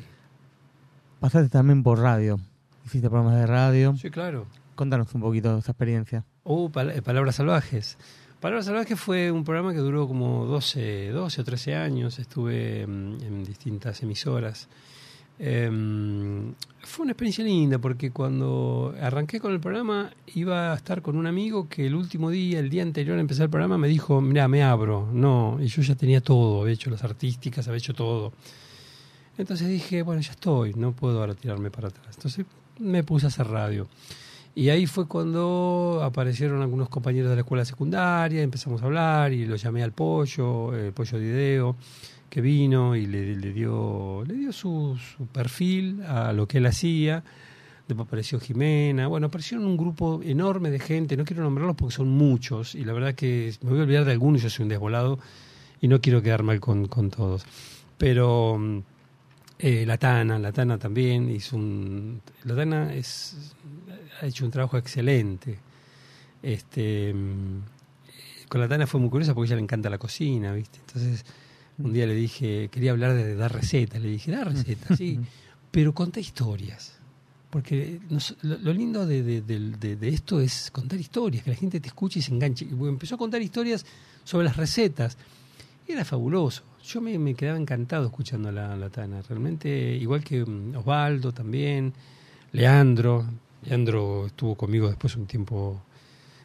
[1.21, 2.39] Pasaste también por radio.
[2.87, 3.97] Hiciste programas de radio.
[3.97, 4.47] Sí, claro.
[4.75, 6.25] Contanos un poquito de esa experiencia.
[6.45, 7.99] Oh, pal- eh, Palabras Salvajes.
[8.41, 12.19] Palabras Salvajes fue un programa que duró como 12, 12 o 13 años.
[12.21, 14.69] Estuve mm, en distintas emisoras.
[15.39, 21.17] Em, fue una experiencia linda porque cuando arranqué con el programa iba a estar con
[21.17, 24.21] un amigo que el último día, el día anterior a empezar el programa, me dijo,
[24.21, 25.09] mira, me abro.
[25.13, 28.33] No, y yo ya tenía todo, había hecho las artísticas, había hecho todo.
[29.37, 32.17] Entonces dije, bueno, ya estoy, no puedo ahora tirarme para atrás.
[32.17, 32.45] Entonces
[32.81, 33.87] me puse a hacer radio.
[34.55, 39.47] Y ahí fue cuando aparecieron algunos compañeros de la escuela secundaria, empezamos a hablar y
[39.47, 41.77] lo llamé al pollo, el pollo de ideo,
[42.29, 44.99] que vino y le, dio, le dio su,
[45.33, 47.23] perfil a lo que él hacía.
[47.87, 52.09] Después apareció Jimena, bueno, aparecieron un grupo enorme de gente, no quiero nombrarlos porque son
[52.11, 55.19] muchos y la verdad que me voy a olvidar de algunos, yo soy un desvolado
[55.81, 57.47] y no quiero quedar mal con, todos.
[57.97, 58.83] Pero
[59.59, 62.21] eh, la Tana, la Tana también hizo un...
[62.45, 63.55] La Tana es,
[64.21, 65.59] ha hecho un trabajo excelente.
[66.43, 67.63] Este, mm,
[68.51, 70.79] con la Tana fue muy curiosa porque ella le encanta la cocina, ¿viste?
[70.87, 71.25] Entonces,
[71.79, 74.01] un día le dije, quería hablar de dar recetas.
[74.03, 75.19] Le dije, da recetas, sí,
[75.71, 76.95] pero conté historias.
[77.51, 81.51] Porque nos- lo, lo lindo de, de- de- de- de esto es contar historias, que
[81.51, 82.67] la gente te escuche y se enganche.
[82.67, 83.87] Y empezó a contar historias
[84.25, 85.17] sobre las recetas.
[85.87, 86.63] Y era fabuloso.
[86.85, 89.23] Yo me, me quedaba encantado escuchando a la, la Tana.
[89.23, 91.95] Realmente, igual que mm, Osvaldo también,
[92.53, 93.25] Leandro.
[93.65, 95.81] Leandro estuvo conmigo después un tiempo,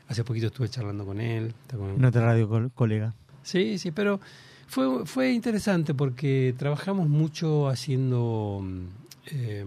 [0.08, 1.54] hace poquito estuve charlando con él.
[1.70, 3.14] con- En otra radio col- colega.
[3.44, 4.20] Sí, sí, pero
[4.68, 8.86] fue, fue interesante porque trabajamos mucho haciendo, mm,
[9.28, 9.66] eh,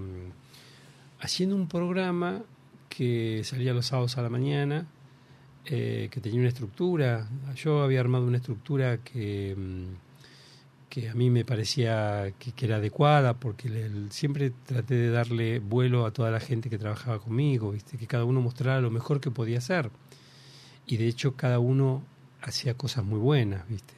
[1.20, 2.42] haciendo un programa
[2.88, 4.86] que salía los sábados a la mañana,
[5.66, 7.28] eh, que tenía una estructura.
[7.56, 10.06] Yo había armado una estructura que, mm,
[10.88, 16.10] que a mí me parecía que, era adecuada porque siempre traté de darle vuelo a
[16.10, 17.98] toda la gente que trabajaba conmigo, ¿viste?
[17.98, 19.90] que cada uno mostrara lo mejor que podía hacer.
[20.86, 22.02] Y de hecho cada uno
[22.40, 23.94] hacía cosas muy buenas, ¿viste?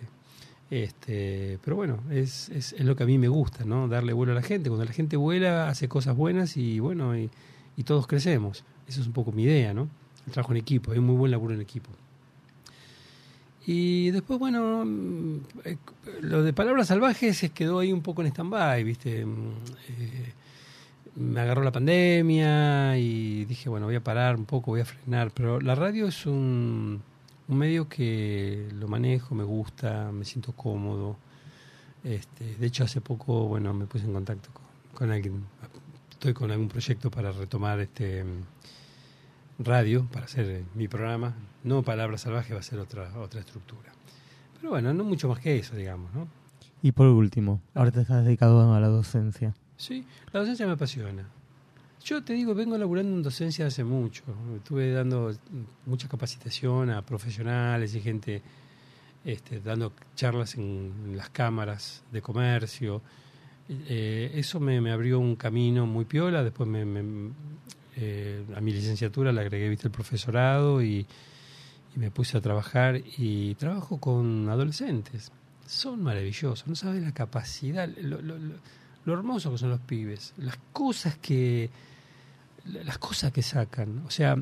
[0.71, 3.89] Este, pero bueno, es, es, es lo que a mí me gusta, ¿no?
[3.89, 4.69] Darle vuelo a la gente.
[4.69, 7.31] Cuando la gente vuela, hace cosas buenas y bueno, y,
[7.77, 8.64] y todos crecemos.
[8.87, 9.89] Esa es un poco mi idea, ¿no?
[10.27, 11.91] El trabajo en equipo, hay un muy buen laburo en equipo.
[13.66, 15.41] Y después, bueno, mm,
[16.23, 19.27] lo de palabras salvajes se quedó ahí un poco en stand-by, ¿viste?
[19.27, 19.51] Mm,
[19.91, 20.33] eh,
[21.16, 25.33] me agarró la pandemia y dije, bueno, voy a parar un poco, voy a frenar.
[25.33, 27.03] Pero la radio es un,
[27.49, 31.17] un medio que lo manejo, me gusta, me siento cómodo.
[32.05, 35.45] Este, de hecho, hace poco, bueno, me puse en contacto con, con alguien.
[36.11, 41.35] Estoy con algún proyecto para retomar este mm, radio, para hacer eh, mi programa.
[41.65, 43.93] No Palabras Salvajes, va a ser otra, otra estructura.
[44.57, 46.29] Pero bueno, no mucho más que eso, digamos, ¿no?
[46.83, 49.55] Y por último, ahora te estás dedicado a la docencia.
[49.77, 51.29] Sí, la docencia me apasiona.
[52.05, 54.23] Yo te digo, vengo laburando en docencia hace mucho.
[54.57, 55.33] Estuve dando
[55.87, 58.43] mucha capacitación a profesionales y gente
[59.25, 63.03] este, dando charlas en, las cámaras de comercio.
[63.69, 66.43] Eh, eso me, abrió un camino muy piola.
[66.43, 67.33] Después me, me-
[67.97, 71.05] eh, a mi licenciatura le agregué viste, el profesorado y,
[71.95, 73.03] y me puse a trabajar.
[73.19, 75.31] Y trabajo con adolescentes.
[75.67, 76.67] Son maravillosos.
[76.67, 77.87] No sabes la capacidad,
[79.05, 80.35] lo hermoso que son los pibes.
[80.37, 81.71] Las cosas que
[82.85, 84.03] las cosas que sacan.
[84.07, 84.37] O sea,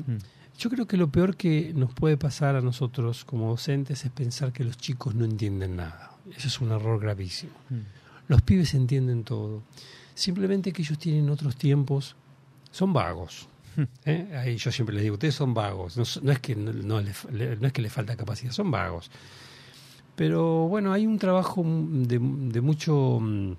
[0.57, 4.51] yo creo que lo peor que nos puede pasar a nosotros como docentes es pensar
[4.51, 6.11] que los chicos no entienden nada.
[6.35, 7.53] Eso es un error gravísimo.
[8.27, 9.63] Los pibes entienden todo.
[10.13, 12.15] Simplemente que ellos tienen otros tiempos,
[12.71, 13.47] son vagos.
[14.05, 14.35] ¿eh?
[14.35, 15.95] Ahí yo siempre les digo, ustedes son vagos.
[15.95, 19.11] No, es que no, es que les falta capacidad, son vagos.
[20.15, 23.53] Pero bueno, hay un trabajo de, de mucho mm,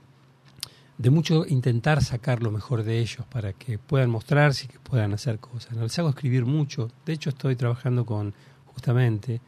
[0.99, 5.13] de mucho intentar sacar lo mejor de ellos para que puedan mostrarse y que puedan
[5.15, 5.73] hacer cosas.
[5.73, 5.85] ¿no?
[5.85, 6.91] Les hago escribir mucho.
[7.07, 8.35] De hecho, estoy trabajando con,
[8.67, 9.41] justamente,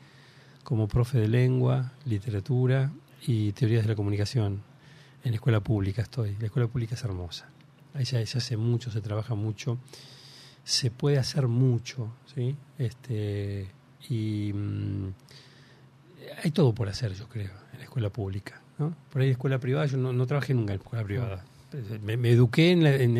[0.63, 2.93] como profe de lengua, literatura
[3.27, 4.63] y teorías de la comunicación.
[5.25, 6.37] En la escuela pública estoy.
[6.39, 7.49] La escuela pública es hermosa.
[7.95, 9.79] Ahí se, hace mucho, se trabaja mucho.
[10.63, 12.55] Se puede hacer mucho, ¿sí?
[12.79, 13.69] Este,
[14.09, 15.09] y mm,
[16.45, 18.61] hay todo por hacer, yo creo, en la escuela pública.
[18.81, 18.95] ¿No?
[19.13, 21.45] Por ahí escuela privada, yo no, no trabajé nunca en escuela privada.
[22.03, 23.17] Me, me eduqué en, la- en-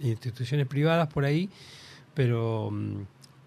[0.00, 1.48] instituciones privadas por ahí,
[2.14, 3.02] pero mm,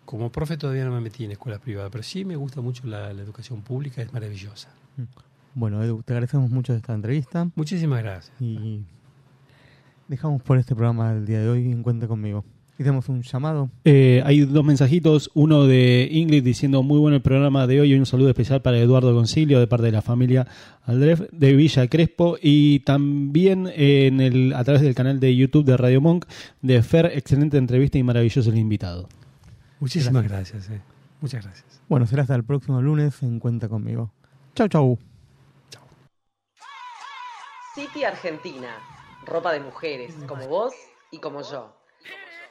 [0.06, 1.92] como profe todavía no me metí en escuelas privadas.
[1.92, 4.70] Pero sí me gusta mucho la, la educación pública, es maravillosa.
[5.56, 8.32] Bueno, Edu, te agradecemos mucho esta entrevista Muchísimas gracias.
[8.40, 8.84] y
[10.08, 12.46] dejamos por este programa el día de hoy en Cuenta conmigo.
[12.80, 13.70] Hicimos un llamado.
[13.84, 18.00] Eh, hay dos mensajitos, uno de Ingrid diciendo muy bueno el programa de hoy y
[18.00, 20.48] un saludo especial para Eduardo Concilio de parte de la familia
[20.86, 25.76] Aldref de Villa Crespo y también en el, a través del canal de YouTube de
[25.76, 26.26] Radio Monk
[26.62, 29.10] de Fer, excelente entrevista y maravilloso el invitado.
[29.82, 30.70] Muchísimas gracias.
[30.70, 30.80] eh.
[31.20, 31.82] Muchas gracias.
[31.90, 34.14] Bueno, será hasta el próximo lunes en Cuenta conmigo.
[34.56, 34.98] Chau, chau.
[37.76, 38.70] City Argentina.
[39.26, 40.74] Ropa de mujeres, como vos
[41.12, 41.79] y como yo.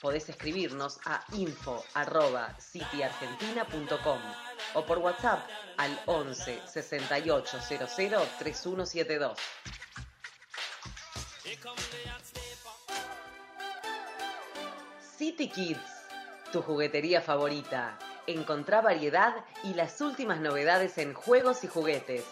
[0.00, 4.20] Podés escribirnos a info.cityargentina.com
[4.74, 7.86] o por WhatsApp al 11 68 00
[8.38, 9.38] 3172.
[15.16, 15.78] City Kids,
[16.52, 17.98] tu juguetería favorita.
[18.26, 19.34] Encontrá variedad
[19.64, 22.24] y las últimas novedades en juegos y juguetes.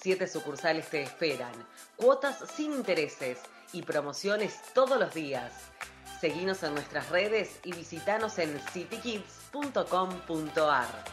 [0.00, 1.52] Siete sucursales te esperan,
[1.96, 3.40] cuotas sin intereses
[3.72, 5.52] y promociones todos los días.
[6.20, 11.04] Seguinos en nuestras redes y visitanos en citykids.com.ar.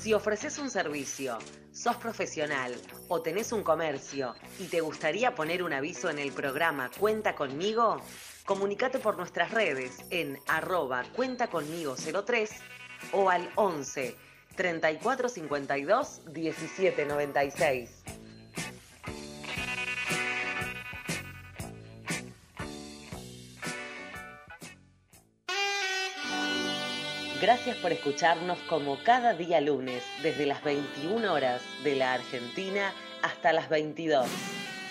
[0.00, 1.38] Si ofreces un servicio,
[1.72, 2.76] sos profesional
[3.08, 8.00] o tenés un comercio y te gustaría poner un aviso en el programa Cuenta conmigo,
[8.44, 12.50] comunicate por nuestras redes en arroba cuenta conmigo 03
[13.12, 14.29] o al 11
[14.60, 17.90] 34 52 17 96.
[27.40, 32.92] Gracias por escucharnos como cada día lunes, desde las 21 horas de la Argentina
[33.22, 34.28] hasta las 22.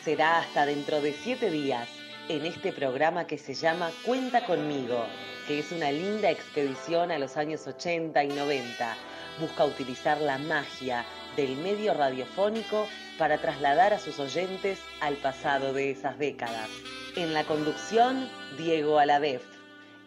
[0.04, 1.88] Será hasta dentro de 7 días
[2.28, 5.06] en este programa que se llama Cuenta conmigo,
[5.48, 8.98] que es una linda expedición a los años 80 y 90.
[9.40, 12.88] Busca utilizar la magia del medio radiofónico
[13.18, 16.70] para trasladar a sus oyentes al pasado de esas décadas.
[17.16, 19.44] En la conducción, Diego Aladef.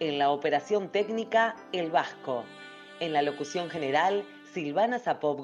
[0.01, 2.45] En la operación técnica, El Vasco.
[3.01, 5.41] En la locución general, Silvana Zapop.